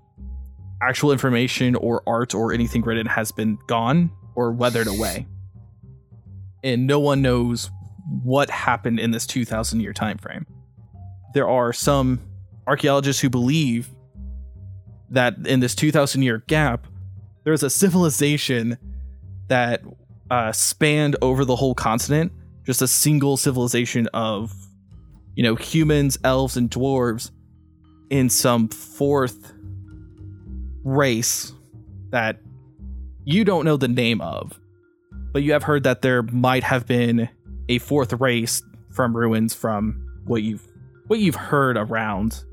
[0.83, 5.25] actual information or art or anything written has been gone or weathered away.
[6.63, 7.71] And no one knows
[8.21, 10.45] what happened in this 2000 year time frame.
[11.33, 12.19] There are some
[12.67, 13.89] archaeologists who believe
[15.11, 16.87] that in this 2000 year gap,
[17.43, 18.77] there's a civilization
[19.47, 19.81] that
[20.29, 22.31] uh, spanned over the whole continent,
[22.65, 24.53] just a single civilization of,
[25.35, 27.31] you know, humans, elves, and dwarves
[28.09, 29.53] in some fourth
[30.83, 31.53] race
[32.11, 32.39] that
[33.25, 34.59] you don't know the name of,
[35.31, 37.29] but you have heard that there might have been
[37.69, 40.65] a fourth race from ruins from what you've
[41.07, 42.43] what you've heard around.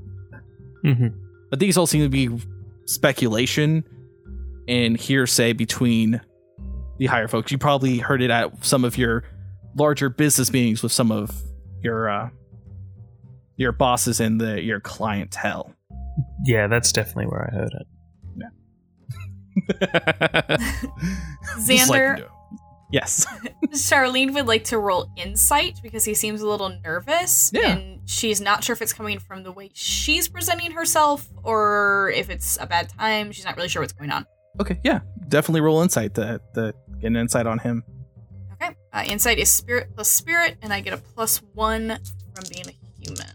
[0.83, 1.07] Mm-hmm.
[1.49, 2.29] But these all seem to be
[2.85, 3.83] speculation
[4.67, 6.21] and hearsay between
[6.97, 7.51] the higher folks.
[7.51, 9.23] You probably heard it at some of your
[9.75, 11.31] larger business meetings with some of
[11.81, 12.29] your uh,
[13.57, 15.73] your bosses and the your clientele.
[16.45, 17.87] Yeah, that's definitely where I heard it.
[21.67, 22.27] Just like, Xander, no.
[22.91, 23.25] Yes.
[23.67, 27.51] Charlene would like to roll insight because he seems a little nervous.
[27.53, 27.77] Yeah.
[27.77, 32.29] And she's not sure if it's coming from the way she's presenting herself or if
[32.29, 33.31] it's a bad time.
[33.31, 34.25] She's not really sure what's going on.
[34.59, 37.83] Okay, yeah, definitely roll insight to, to get an insight on him.
[38.53, 38.75] Okay.
[38.91, 41.97] Uh, insight is spirit plus spirit, and I get a plus one
[42.33, 43.27] from being a human.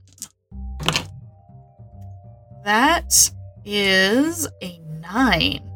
[2.65, 3.31] That
[3.65, 5.71] is a nine.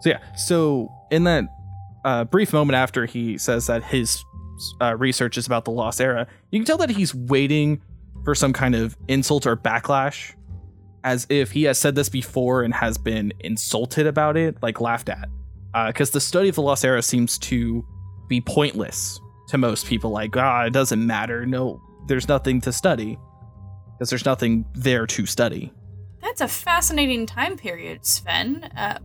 [0.00, 1.44] So yeah, so in that
[2.04, 4.24] uh, brief moment after he says that his
[4.80, 7.80] uh, research is about the lost era, you can tell that he's waiting
[8.24, 10.34] for some kind of insult or backlash,
[11.04, 15.08] as if he has said this before and has been insulted about it, like laughed
[15.08, 15.28] at.
[15.86, 17.86] Because the study of the lost era seems to
[18.28, 20.10] be pointless to most people.
[20.10, 21.46] Like, ah, it doesn't matter.
[21.46, 23.18] No, there's nothing to study
[23.92, 25.72] because there's nothing there to study.
[26.20, 28.64] That's a fascinating time period, Sven.
[28.76, 28.98] Uh,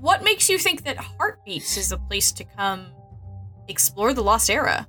[0.00, 2.86] what makes you think that Heartbeats is a place to come
[3.68, 4.86] explore the Lost Era?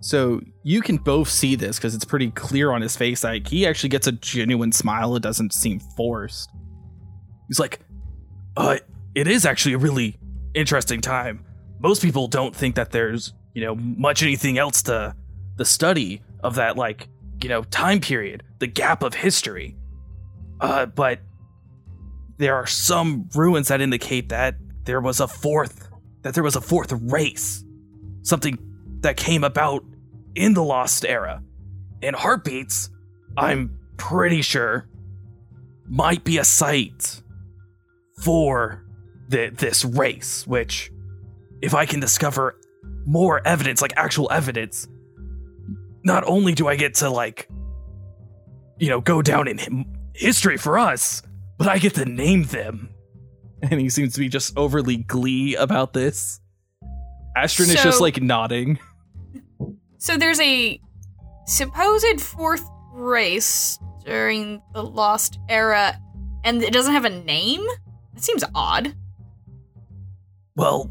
[0.00, 3.22] So you can both see this because it's pretty clear on his face.
[3.22, 5.14] Like he actually gets a genuine smile.
[5.14, 6.50] It doesn't seem forced.
[7.48, 7.80] He's like,
[8.56, 8.78] "Uh,
[9.14, 10.18] it is actually a really
[10.54, 11.44] interesting time.
[11.80, 15.14] Most people don't think that there's you know much anything else to
[15.56, 17.08] the study of that like
[17.42, 19.76] you know time period, the gap of history.
[20.60, 21.20] Uh, but
[22.42, 25.88] there are some ruins that indicate that there was a fourth,
[26.22, 27.64] that there was a fourth race,
[28.22, 28.58] something
[29.00, 29.84] that came about
[30.34, 31.40] in the Lost Era.
[32.02, 32.90] And Heartbeats,
[33.36, 34.88] I'm pretty sure,
[35.86, 37.22] might be a site
[38.24, 38.84] for
[39.28, 40.90] the, this race, which,
[41.60, 42.56] if I can discover
[43.04, 44.88] more evidence, like actual evidence,
[46.02, 47.48] not only do I get to, like,
[48.78, 51.22] you know, go down in history for us,
[51.62, 52.88] but I get to name them.
[53.70, 56.40] And he seems to be just overly glee about this.
[57.36, 58.80] Astrid is just like nodding.
[59.98, 60.80] So there's a
[61.46, 65.96] supposed fourth race during the Lost Era,
[66.42, 67.64] and it doesn't have a name?
[68.14, 68.96] That seems odd.
[70.56, 70.90] Well,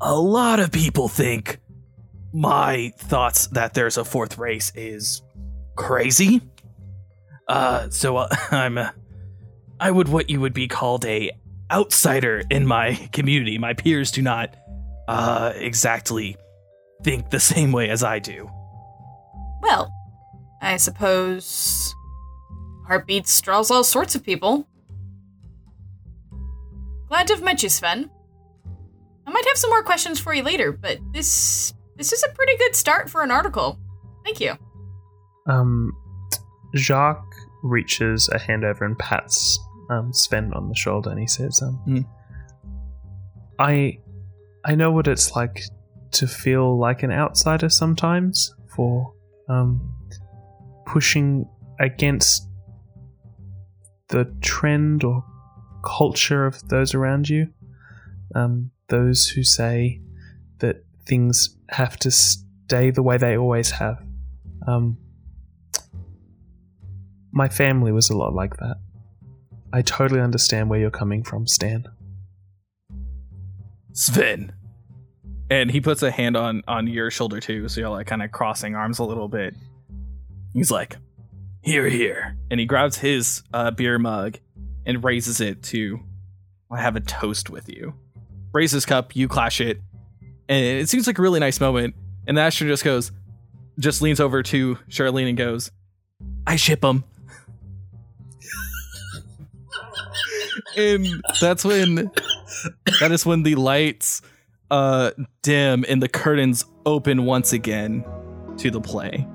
[0.00, 1.58] a lot of people think
[2.32, 5.20] my thoughts that there's a fourth race is
[5.74, 6.42] crazy.
[7.48, 8.90] Uh, so uh, I'm, uh,
[9.80, 11.30] I would what you would be called a
[11.70, 13.58] outsider in my community.
[13.58, 14.56] My peers do not,
[15.06, 16.36] uh, exactly
[17.02, 18.50] think the same way as I do.
[19.62, 19.92] Well,
[20.60, 21.94] I suppose
[22.86, 24.66] Heartbeats draws all sorts of people.
[27.08, 28.10] Glad to have met you, Sven.
[29.26, 32.56] I might have some more questions for you later, but this this is a pretty
[32.56, 33.78] good start for an article.
[34.24, 34.54] Thank you.
[35.48, 35.92] Um,
[36.76, 39.58] Jacques reaches a hand over and pats
[39.88, 42.06] um, Sven on the shoulder, and he says, um, Mm.
[43.58, 43.98] "I,
[44.64, 45.62] I know what it's like
[46.12, 49.12] to feel like an outsider sometimes for
[49.48, 49.94] um,
[50.86, 51.46] pushing
[51.80, 52.48] against
[54.08, 55.24] the trend or
[55.84, 57.48] culture of those around you.
[58.34, 60.00] Um, those who say
[60.58, 64.02] that things have to stay the way they always have."
[64.66, 64.98] Um,
[67.32, 68.76] my family was a lot like that.
[69.72, 71.84] I totally understand where you're coming from, Stan.
[73.92, 74.52] Sven,
[75.50, 78.30] and he puts a hand on on your shoulder too, so you're like kind of
[78.30, 79.54] crossing arms a little bit.
[80.54, 80.96] He's like,
[81.62, 84.38] "Here, here," and he grabs his uh, beer mug
[84.86, 86.00] and raises it to,
[86.70, 87.94] "I have a toast with you."
[88.52, 89.80] Raises cup, you clash it,
[90.48, 91.94] and it seems like a really nice moment.
[92.26, 93.10] And the just goes,
[93.78, 95.70] just leans over to Charlene and goes,
[96.46, 97.04] "I ship him."
[100.76, 101.06] And
[101.40, 102.10] that's when
[103.00, 104.22] that is when the lights
[104.70, 105.10] uh
[105.42, 108.04] dim and the curtains open once again
[108.56, 109.26] to the play.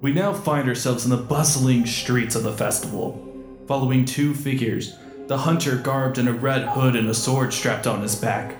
[0.00, 3.26] We now find ourselves in the bustling streets of the festival,
[3.66, 8.02] following two figures the hunter garbed in a red hood and a sword strapped on
[8.02, 8.56] his back,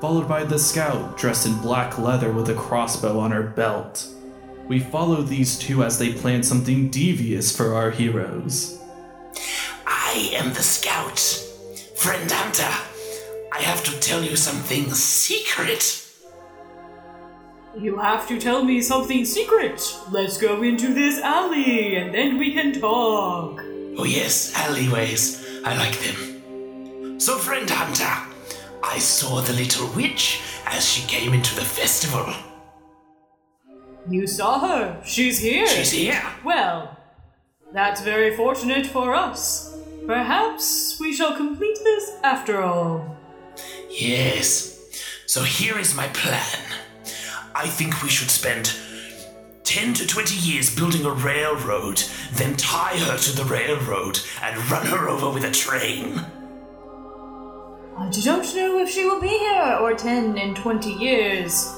[0.00, 4.08] followed by the scout dressed in black leather with a crossbow on her belt.
[4.70, 8.78] We follow these two as they plan something devious for our heroes.
[9.84, 11.18] I am the scout.
[11.96, 12.72] Friend Hunter,
[13.52, 16.06] I have to tell you something secret.
[17.76, 19.82] You have to tell me something secret.
[20.08, 23.60] Let's go into this alley and then we can talk.
[23.98, 25.44] Oh, yes, alleyways.
[25.64, 27.18] I like them.
[27.18, 28.30] So, friend Hunter,
[28.84, 32.32] I saw the little witch as she came into the festival.
[34.08, 35.02] You saw her.
[35.04, 35.66] She's here.
[35.66, 36.22] She's here.
[36.44, 36.96] Well,
[37.72, 39.76] that's very fortunate for us.
[40.06, 43.16] Perhaps we shall complete this after all.
[43.88, 44.78] Yes.
[45.26, 46.64] So here is my plan.
[47.54, 48.72] I think we should spend
[49.64, 54.86] 10 to 20 years building a railroad, then tie her to the railroad and run
[54.86, 56.18] her over with a train.
[57.96, 61.72] I don't know if she will be here or 10 in 20 years.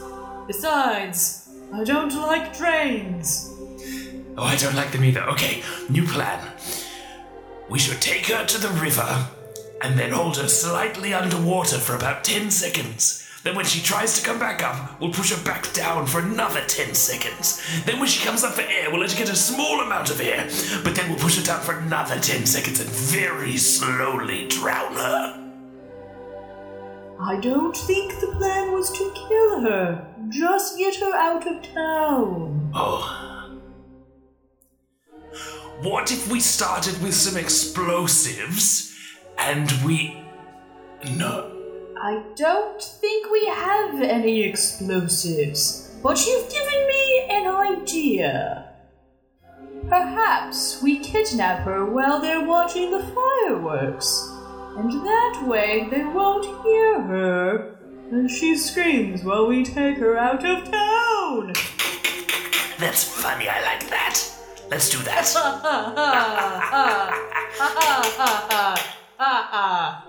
[0.46, 1.41] Besides,
[1.74, 3.50] I don't like trains.
[4.36, 5.22] Oh, I don't like them either.
[5.22, 6.38] Okay, new plan.
[7.70, 9.26] We should take her to the river
[9.80, 13.26] and then hold her slightly underwater for about 10 seconds.
[13.42, 16.62] Then, when she tries to come back up, we'll push her back down for another
[16.66, 17.60] 10 seconds.
[17.84, 20.20] Then, when she comes up for air, we'll let her get a small amount of
[20.20, 20.44] air.
[20.84, 25.41] But then we'll push her down for another 10 seconds and very slowly drown her.
[27.24, 30.06] I don't think the plan was to kill her.
[30.28, 32.72] Just get her out of town.
[32.74, 33.58] Oh.
[35.82, 38.92] What if we started with some explosives
[39.38, 40.22] and we.
[41.16, 41.50] No.
[42.00, 48.72] I don't think we have any explosives, but you've given me an idea.
[49.88, 54.31] Perhaps we kidnap her while they're watching the fireworks,
[54.76, 57.76] and that way they won't hear her,
[58.10, 61.52] and she screams while we take her out of town.
[62.78, 64.20] That's funny, I like that.
[64.70, 65.28] Let's do that.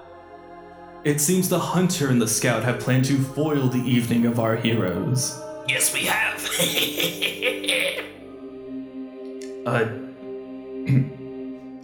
[1.04, 4.56] It seems the hunter and the scout have planned to foil the evening of our
[4.56, 5.38] heroes.
[5.68, 6.40] yes, we have.
[9.66, 9.86] A, uh,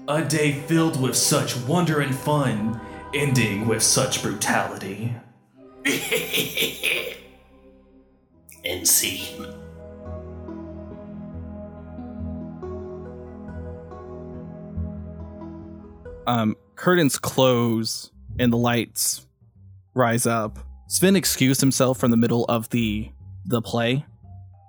[0.10, 2.82] a day filled with such wonder and fun,
[3.14, 5.16] ending with such brutality.
[8.66, 9.46] End scene.
[16.30, 19.26] um, curtains close and the lights
[19.96, 20.60] rise up.
[20.88, 23.10] Sven excused himself from the middle of the
[23.46, 24.06] the play,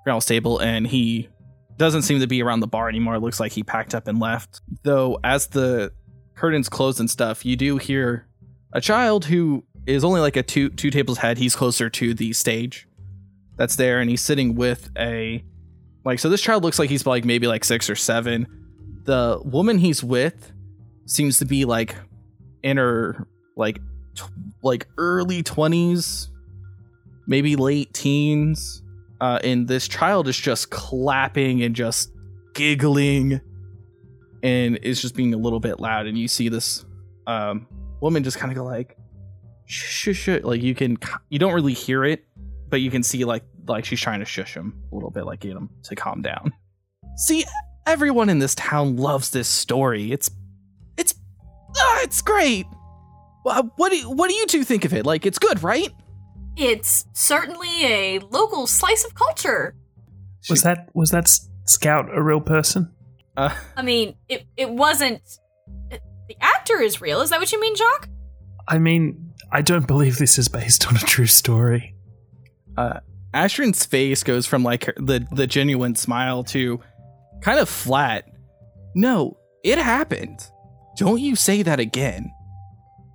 [0.04, 1.28] Ground's table, and he
[1.80, 3.14] doesn't seem to be around the bar anymore.
[3.14, 4.60] It looks like he packed up and left.
[4.82, 5.90] Though, as the
[6.34, 8.28] curtains close and stuff, you do hear
[8.74, 11.38] a child who is only like a two two tables head.
[11.38, 12.86] He's closer to the stage
[13.56, 15.42] that's there, and he's sitting with a
[16.04, 16.18] like.
[16.18, 18.46] So this child looks like he's like maybe like six or seven.
[19.04, 20.52] The woman he's with
[21.06, 21.96] seems to be like
[22.62, 23.26] in her
[23.56, 23.80] like
[24.62, 26.28] like early 20s
[27.26, 28.82] maybe late teens
[29.20, 32.12] uh and this child is just clapping and just
[32.54, 33.40] giggling
[34.42, 36.84] and is just being a little bit loud and you see this
[37.26, 37.66] um
[38.00, 38.96] woman just kind of go like
[39.66, 40.96] shush shush like you can
[41.28, 42.26] you don't really hear it
[42.68, 45.40] but you can see like like she's trying to shush him a little bit like
[45.40, 46.52] get him to calm down
[47.16, 47.44] see
[47.86, 50.30] everyone in this town loves this story it's
[50.96, 51.14] it's
[51.78, 52.66] ah, it's great.
[53.42, 55.06] What do what do you two think of it?
[55.06, 55.88] Like it's good, right?
[56.56, 59.74] It's certainly a local slice of culture.
[60.48, 62.90] Was that was that S- scout a real person?
[63.36, 65.22] Uh, I mean, it it wasn't.
[65.90, 67.20] it- the actor is real.
[67.22, 68.08] Is that what you mean, Jacques?
[68.68, 71.94] I mean, I don't believe this is based on a true story.
[72.76, 73.00] uh,
[73.34, 76.80] Astrid's face goes from like her- the the genuine smile to
[77.42, 78.26] kind of flat.
[78.94, 80.40] No, it happened.
[80.96, 82.30] Don't you say that again.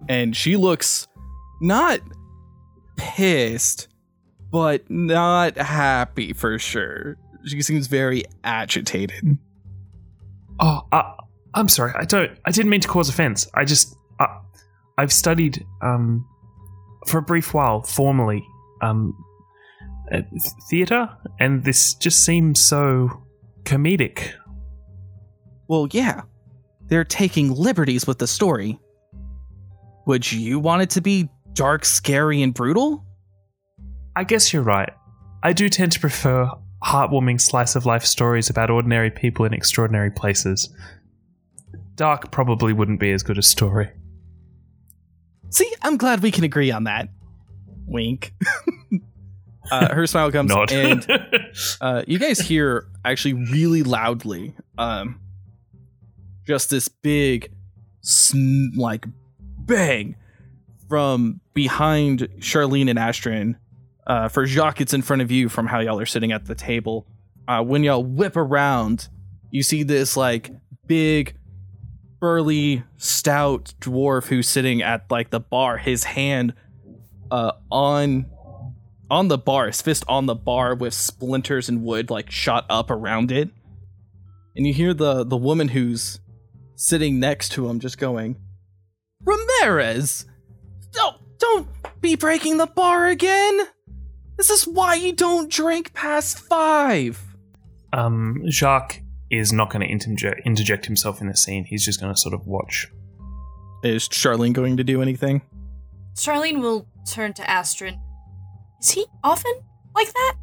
[0.08, 1.08] and she looks
[1.62, 2.00] not
[2.96, 3.88] pissed,
[4.52, 7.18] but not happy for sure.
[7.46, 9.38] She seems very agitated.
[10.60, 11.14] Oh, uh,
[11.54, 11.94] I'm sorry.
[11.96, 12.32] I don't.
[12.46, 13.48] I didn't mean to cause offense.
[13.54, 13.96] I just.
[14.20, 14.28] Uh,
[14.98, 16.26] I've studied um,
[17.08, 18.46] for a brief while formally
[18.82, 19.14] um,
[20.12, 20.22] uh,
[20.70, 23.24] theater, and this just seems so
[23.64, 24.34] comedic.
[25.68, 26.22] Well, yeah,
[26.88, 28.80] they're taking liberties with the story.
[30.06, 33.04] Would you want it to be dark, scary, and brutal?
[34.16, 34.92] I guess you're right.
[35.42, 36.50] I do tend to prefer
[36.84, 40.70] heartwarming slice of life stories about ordinary people in extraordinary places.
[41.96, 43.90] Dark probably wouldn't be as good a story.
[45.50, 47.10] See, I'm glad we can agree on that.
[47.88, 48.34] Wink.
[49.72, 50.72] uh, her smile comes, Not.
[50.72, 51.08] and
[51.82, 55.22] uh, you guys hear actually really loudly, um,
[56.46, 57.52] just this big,
[58.02, 59.06] sn- like,
[59.60, 60.16] bang
[60.90, 63.56] from behind Charlene and Astrid.
[64.06, 66.54] Uh, for Jacques, it's in front of you from how y'all are sitting at the
[66.54, 67.08] table.
[67.48, 69.08] Uh, when y'all whip around,
[69.50, 70.52] you see this like
[70.86, 71.36] big,
[72.20, 75.78] burly, stout dwarf who's sitting at like the bar.
[75.78, 76.54] His hand
[77.32, 78.28] uh, on
[79.10, 82.92] on the bar, his fist on the bar with splinters and wood like shot up
[82.92, 83.50] around it.
[84.56, 86.20] And you hear the the woman who's
[86.76, 88.36] sitting next to him just going,
[89.24, 90.26] Ramirez,
[91.40, 93.62] don't don't be breaking the bar again.
[94.38, 97.24] This is why you don't drink past five.
[97.94, 101.64] um, Jacques is not going to interject, interject himself in the scene.
[101.66, 102.88] He's just going to sort of watch.
[103.84, 105.42] Is Charlene going to do anything?
[106.16, 107.96] Charlene will turn to Astrid.
[108.82, 109.54] Is he often
[109.96, 110.36] like that?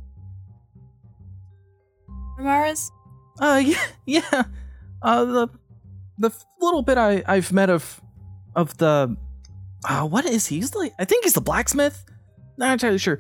[2.39, 2.91] Ramirez?
[3.39, 4.43] Uh, yeah, yeah.
[5.03, 5.49] Uh, the
[6.19, 6.31] the
[6.61, 8.01] little bit I I've met of
[8.55, 9.17] of the
[9.85, 10.57] uh, what is he?
[10.57, 12.05] He's the I think he's the blacksmith.
[12.57, 13.19] Not entirely sure.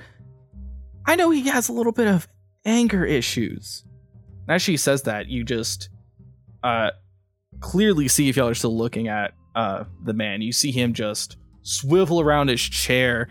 [1.06, 2.28] I know he has a little bit of
[2.64, 3.84] anger issues.
[4.48, 5.88] As she says that, you just
[6.62, 6.90] uh
[7.60, 10.42] clearly see if y'all are still looking at uh the man.
[10.42, 13.28] You see him just swivel around his chair,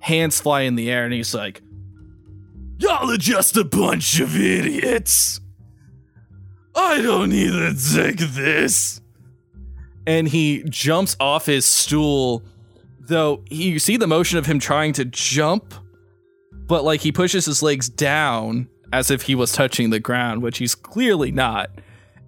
[0.00, 1.62] hands fly in the air, and he's like,
[2.78, 5.40] Y'all are just a bunch of idiots.
[6.74, 9.01] I don't to take this.
[10.06, 12.42] And he jumps off his stool,
[13.00, 15.74] though you see the motion of him trying to jump,
[16.66, 20.58] but like he pushes his legs down as if he was touching the ground, which
[20.58, 21.70] he's clearly not.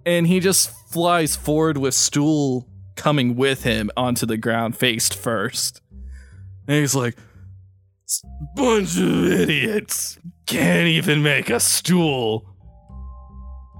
[0.05, 5.81] And he just flies forward with stool coming with him onto the ground faced first.
[6.67, 7.17] And he's like,
[8.55, 12.45] bunch of idiots can't even make a stool.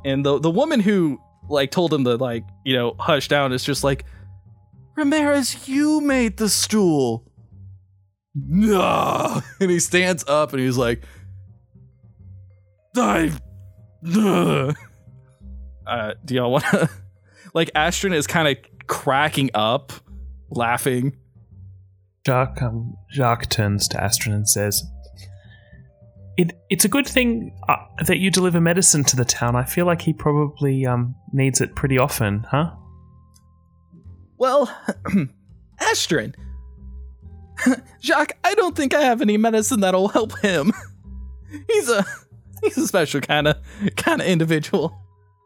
[0.04, 1.20] And the the woman who
[1.50, 4.06] like told him to like you know hush down it's just like,
[4.96, 7.26] Ramirez, you made the stool.
[8.36, 11.04] No, and he stands up and he's like,
[12.98, 13.32] I.
[14.16, 14.76] Ugh.
[15.88, 16.90] Uh, do y'all want to?
[17.54, 19.94] like, Astrid is kind of cracking up,
[20.50, 21.16] laughing.
[22.26, 24.82] Jacques, um, Jacques turns to Astrid and says,
[26.38, 29.56] it, "It's a good thing uh, that you deliver medicine to the town.
[29.56, 32.72] I feel like he probably um, needs it pretty often, huh?"
[34.38, 34.70] Well,
[35.80, 36.36] Astrid.
[38.02, 40.74] Jacques, I don't think I have any medicine that'll help him.
[41.72, 42.06] He's a
[42.62, 43.58] he's a special kind of
[43.96, 44.94] kind of individual.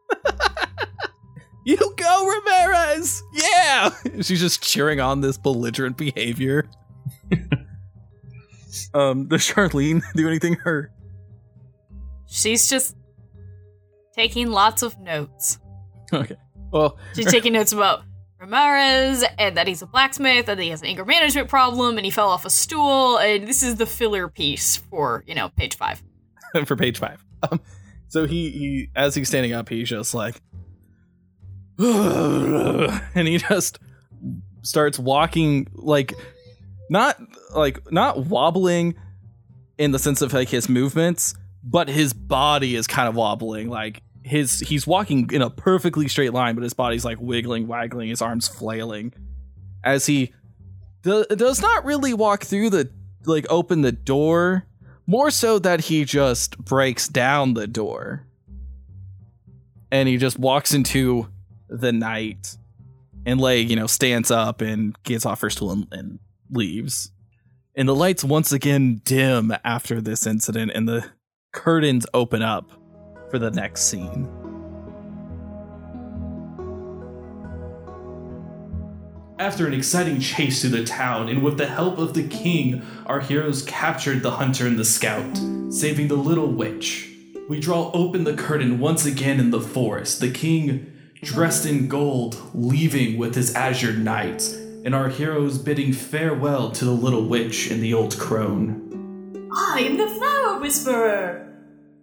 [1.66, 3.22] you go, Ramirez.
[3.34, 3.92] Yeah.
[4.22, 6.68] She's just cheering on this belligerent behavior.
[8.94, 10.92] Um, does Charlene do anything her?
[12.28, 12.96] She's just
[14.14, 15.60] taking lots of notes.
[16.14, 16.36] Okay.
[16.72, 18.04] Well, She's taking notes about
[18.40, 22.06] Ramirez and that he's a blacksmith and that he has an anger management problem and
[22.06, 23.18] he fell off a stool.
[23.18, 26.02] And this is the filler piece for, you know, page five.
[26.66, 27.24] for page five.
[27.50, 27.60] Um,
[28.08, 30.42] so he, he, as he's standing up, he's just like,
[31.80, 33.80] and he just
[34.62, 36.14] starts walking like,
[36.90, 37.20] not
[37.56, 38.96] like not wobbling
[39.78, 43.70] in the sense of like his movements, but his body is kind of wobbling.
[43.70, 48.10] Like his he's walking in a perfectly straight line, but his body's like wiggling, waggling,
[48.10, 49.14] his arms flailing,
[49.84, 50.34] as he
[51.04, 52.90] do- does not really walk through the
[53.26, 54.66] like open the door
[55.06, 58.26] more so that he just breaks down the door
[59.92, 61.28] and he just walks into
[61.68, 62.56] the night
[63.26, 66.20] and lay you know stands up and gets off her stool and, and
[66.52, 67.12] leaves
[67.76, 71.06] and the lights once again dim after this incident and the
[71.54, 72.72] curtains open up
[73.30, 74.28] for the next scene
[79.40, 83.22] After an exciting chase through the town, and with the help of the king, our
[83.22, 85.38] heroes captured the hunter and the scout,
[85.70, 87.10] saving the little witch.
[87.48, 90.92] We draw open the curtain once again in the forest, the king
[91.24, 96.92] dressed in gold, leaving with his azure knights, and our heroes bidding farewell to the
[96.92, 99.50] little witch and the old crone.
[99.54, 101.48] I am the Flower Whisperer,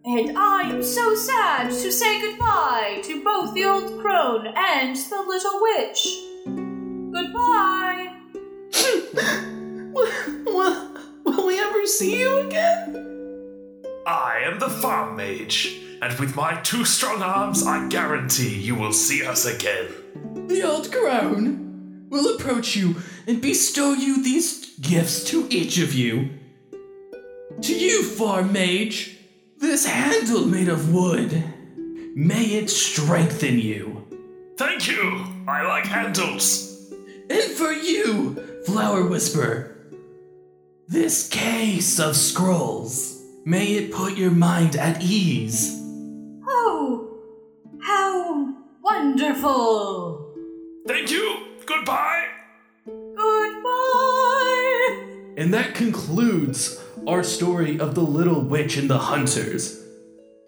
[0.05, 5.25] and I am so sad to say goodbye to both the old crone and the
[5.27, 6.07] little witch.
[7.13, 8.13] Goodbye.
[10.45, 10.91] will,
[11.25, 13.03] will we ever see you again?
[14.07, 18.93] I am the farm mage, and with my two strong arms, I guarantee you will
[18.93, 19.89] see us again.
[20.47, 21.66] The old crone
[22.17, 22.97] will approach you
[23.27, 26.31] and bestow you these gifts to each of you.
[27.61, 29.19] To you, farm mage,
[29.59, 31.45] this handle made of wood.
[32.15, 34.07] May it strengthen you.
[34.57, 35.27] Thank you.
[35.47, 36.91] I like handles.
[37.29, 39.77] And for you, Flower Whisper,
[40.89, 45.73] this case of scrolls, may it put your mind at ease.
[46.49, 47.19] Oh,
[47.83, 50.35] how wonderful.
[50.87, 51.56] Thank you.
[51.67, 52.25] Goodbye.
[52.87, 53.73] Goodbye.
[55.37, 59.83] And that concludes our story of the Little Witch and the Hunters.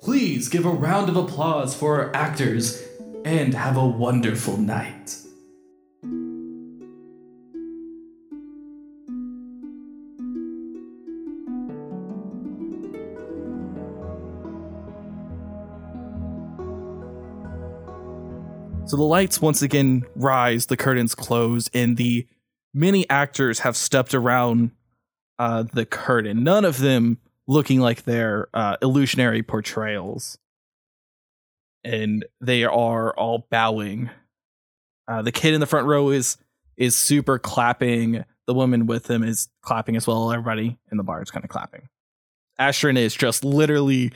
[0.01, 2.83] Please give a round of applause for our actors
[3.25, 5.17] and have a wonderful night.
[18.89, 22.27] So the lights once again rise, the curtains close, and the
[22.73, 24.71] many actors have stepped around
[25.39, 26.43] uh, the curtain.
[26.43, 30.39] None of them looking like their uh, illusionary portrayals.
[31.85, 34.09] And they are all bowing.
[35.07, 36.39] Uh, the kid in the front row is
[36.79, 38.25] is super clapping.
[38.47, 40.33] The woman with him is clapping as well.
[40.33, 41.91] Everybody in the bar is kind of clapping.
[42.59, 44.13] Astrid is just literally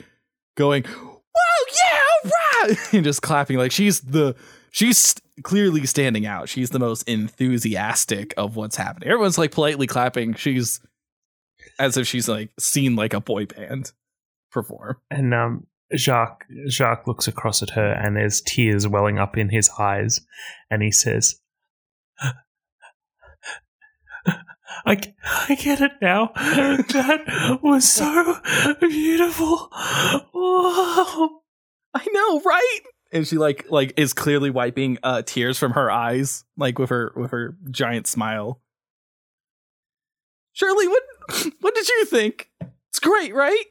[0.56, 4.34] going, "Whoa, yeah, all right!" and just clapping like she's the
[4.72, 5.14] she's
[5.44, 6.48] clearly standing out.
[6.48, 9.08] She's the most enthusiastic of what's happening.
[9.08, 10.34] Everyone's like politely clapping.
[10.34, 10.80] She's
[11.78, 13.92] as if she's like seen like a boy band
[14.50, 14.96] perform.
[15.10, 19.70] And um, Jacques Jacques looks across at her, and there's tears welling up in his
[19.78, 20.20] eyes,
[20.70, 21.36] and he says,
[22.20, 22.34] "I
[24.86, 26.32] I get it now.
[26.92, 28.36] That was so
[28.80, 29.68] beautiful.
[29.72, 31.38] Oh.
[31.94, 32.80] I know, right?
[33.12, 37.12] And she like like is clearly wiping uh tears from her eyes, like with her
[37.14, 38.60] with her giant smile.
[40.52, 41.02] Shirley, what
[41.60, 42.50] what did you think?
[42.88, 43.64] It's great, right?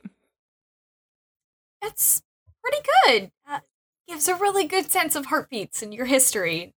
[1.81, 2.21] that's
[2.63, 3.31] pretty good.
[3.49, 3.59] Uh,
[4.07, 6.73] gives a really good sense of heartbeats and your history,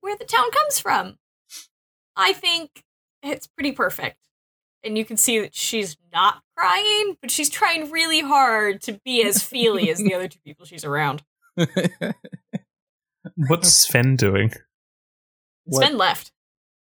[0.00, 1.18] where the town comes from.
[2.16, 2.84] I think
[3.22, 4.16] it's pretty perfect.
[4.82, 9.22] And you can see that she's not crying, but she's trying really hard to be
[9.22, 11.22] as feely as the other two people she's around.
[13.36, 14.52] What's Sven doing?
[15.64, 16.32] What- Sven left.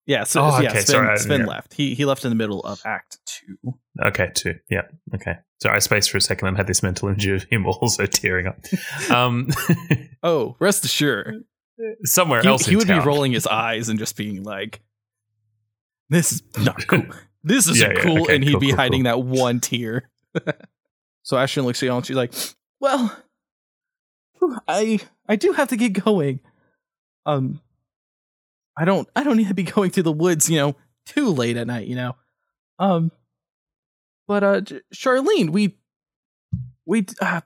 [0.07, 1.47] Yeah, so Oh, yeah, okay, Sven, sorry, Sven yeah.
[1.47, 1.75] left.
[1.75, 3.75] He he left in the middle of Act Two.
[4.03, 4.55] Okay, two.
[4.71, 4.83] Yeah.
[5.15, 5.35] Okay.
[5.61, 8.47] So I spaced for a second and had this mental image of him also tearing
[8.47, 8.59] up.
[9.11, 9.49] Um,
[10.23, 11.45] Oh, rest assured,
[12.05, 12.65] somewhere he, else.
[12.65, 13.03] he in would town.
[13.03, 14.81] be rolling his eyes and just being like,
[16.09, 17.05] "This is not cool.
[17.45, 19.13] This isn't Yeah, yeah, cool," okay, and he'd cool, be cool, hiding cool.
[19.13, 20.09] that one tear.
[21.23, 22.33] so Astrid looks at you and she's like,
[22.81, 23.15] "Well,
[24.67, 26.41] I I do have to get going.
[27.27, 27.61] Um,
[28.77, 30.77] I don't I don't need to be going through the woods, you know,
[31.07, 32.17] too late at night, you know.
[32.79, 33.11] Um,
[34.27, 34.61] but uh,
[34.95, 35.77] Charlene, we
[36.87, 37.41] we uh,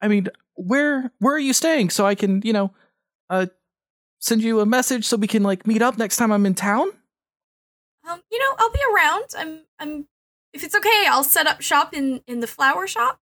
[0.00, 2.72] I mean, where where are you staying so I can, you know,
[3.30, 3.46] uh,
[4.20, 6.88] send you a message so we can like meet up next time I'm in town?
[8.08, 9.24] Um, you know, I'll be around.
[9.36, 10.06] I'm I'm
[10.52, 13.18] if it's okay, I'll set up shop in in the flower shop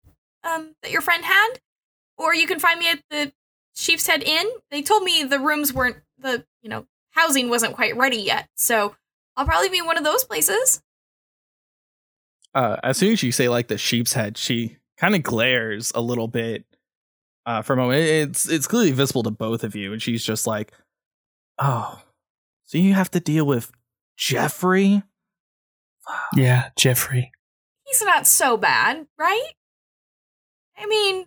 [0.45, 1.55] um that your friend had.
[2.19, 3.33] Or you can find me at the
[3.75, 4.49] Sheep's Head Inn.
[4.71, 8.49] They told me the rooms weren't the, you know, housing wasn't quite ready yet.
[8.57, 8.97] So,
[9.37, 10.83] I'll probably be in one of those places.
[12.55, 16.01] uh, as soon as you say like the sheep's head, she kind of glares a
[16.01, 16.65] little bit
[17.47, 18.03] uh, for a moment.
[18.03, 20.73] It's it's clearly visible to both of you, and she's just like,
[21.59, 22.03] "Oh,
[22.65, 23.71] so you have to deal with
[24.17, 25.03] Jeffrey."
[26.35, 27.31] Yeah, Jeffrey.
[27.85, 29.53] He's not so bad, right?
[30.77, 31.27] I mean,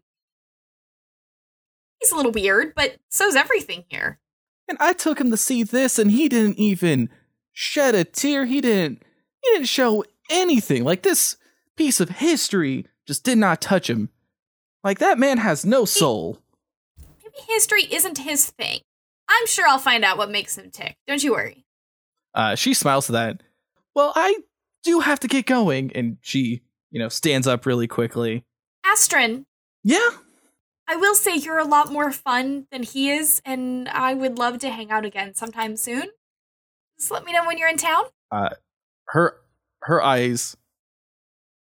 [2.02, 4.20] he's a little weird, but so's everything here.
[4.68, 7.10] And I took him to see this, and he didn't even
[7.52, 8.46] shed a tear.
[8.46, 9.04] He didn't.
[9.44, 10.84] He didn't show anything.
[10.84, 11.38] Like this
[11.76, 14.10] piece of history just did not touch him.
[14.84, 16.40] Like that man has no soul.
[17.00, 18.80] Maybe history isn't his thing.
[19.30, 20.96] I'm sure I'll find out what makes him tick.
[21.08, 21.66] Don't you worry.
[22.34, 23.42] Uh, she smiles to that.
[23.96, 24.40] Well, I
[24.84, 28.44] do have to get going, and she, you know, stands up really quickly.
[28.86, 29.46] Astrid,
[29.84, 30.10] Yeah,
[30.92, 34.60] I will say you're a lot more fun than he is, and I would love
[34.60, 36.04] to hang out again sometime soon.
[37.00, 38.04] Just let me know when you're in town.
[38.30, 38.50] Uh,
[39.06, 39.38] her
[39.84, 40.58] her eyes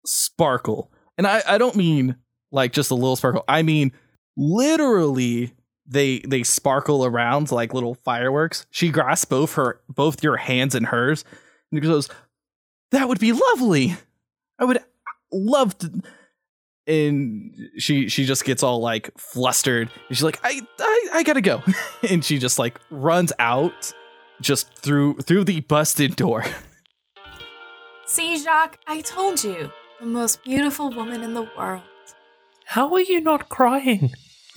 [0.06, 2.14] sparkle, and I I don't mean
[2.52, 3.42] like just a little sparkle.
[3.48, 3.90] I mean
[4.36, 5.52] literally
[5.84, 8.66] they they sparkle around like little fireworks.
[8.70, 11.24] She grasps both her both your hands in hers,
[11.72, 12.08] and goes,
[12.92, 13.96] "That would be lovely.
[14.60, 14.78] I would
[15.32, 16.02] love to."
[16.88, 19.90] And she she just gets all like flustered.
[20.08, 21.62] And she's like, "I I, I gotta go,"
[22.08, 23.92] and she just like runs out,
[24.40, 26.44] just through through the busted door.
[28.06, 29.70] See, Jacques, I told you,
[30.00, 31.82] the most beautiful woman in the world.
[32.64, 34.14] How are you not crying?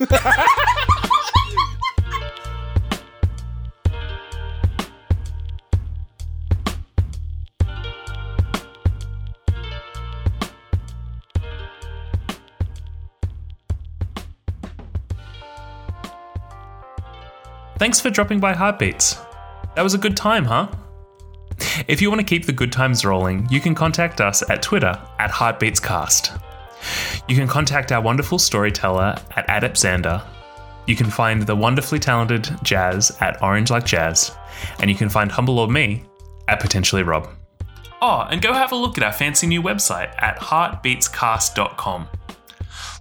[17.82, 19.16] Thanks for dropping by Heartbeats.
[19.74, 20.68] That was a good time, huh?
[21.88, 24.96] If you want to keep the good times rolling, you can contact us at Twitter
[25.18, 26.40] at HeartbeatsCast.
[27.26, 30.24] You can contact our wonderful storyteller at Adeptxander.
[30.86, 34.30] You can find the wonderfully talented Jazz at Orange Like Jazz.
[34.78, 36.04] And you can find Humble or Me
[36.46, 37.30] at Potentially Rob.
[38.00, 42.06] Oh, and go have a look at our fancy new website at heartbeatscast.com.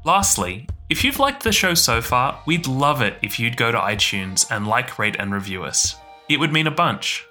[0.04, 3.78] Lastly, if you've liked the show so far, we'd love it if you'd go to
[3.78, 5.96] iTunes and like, rate, and review us.
[6.30, 7.26] It would mean a bunch.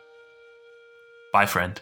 [1.31, 1.79] Bye, friend.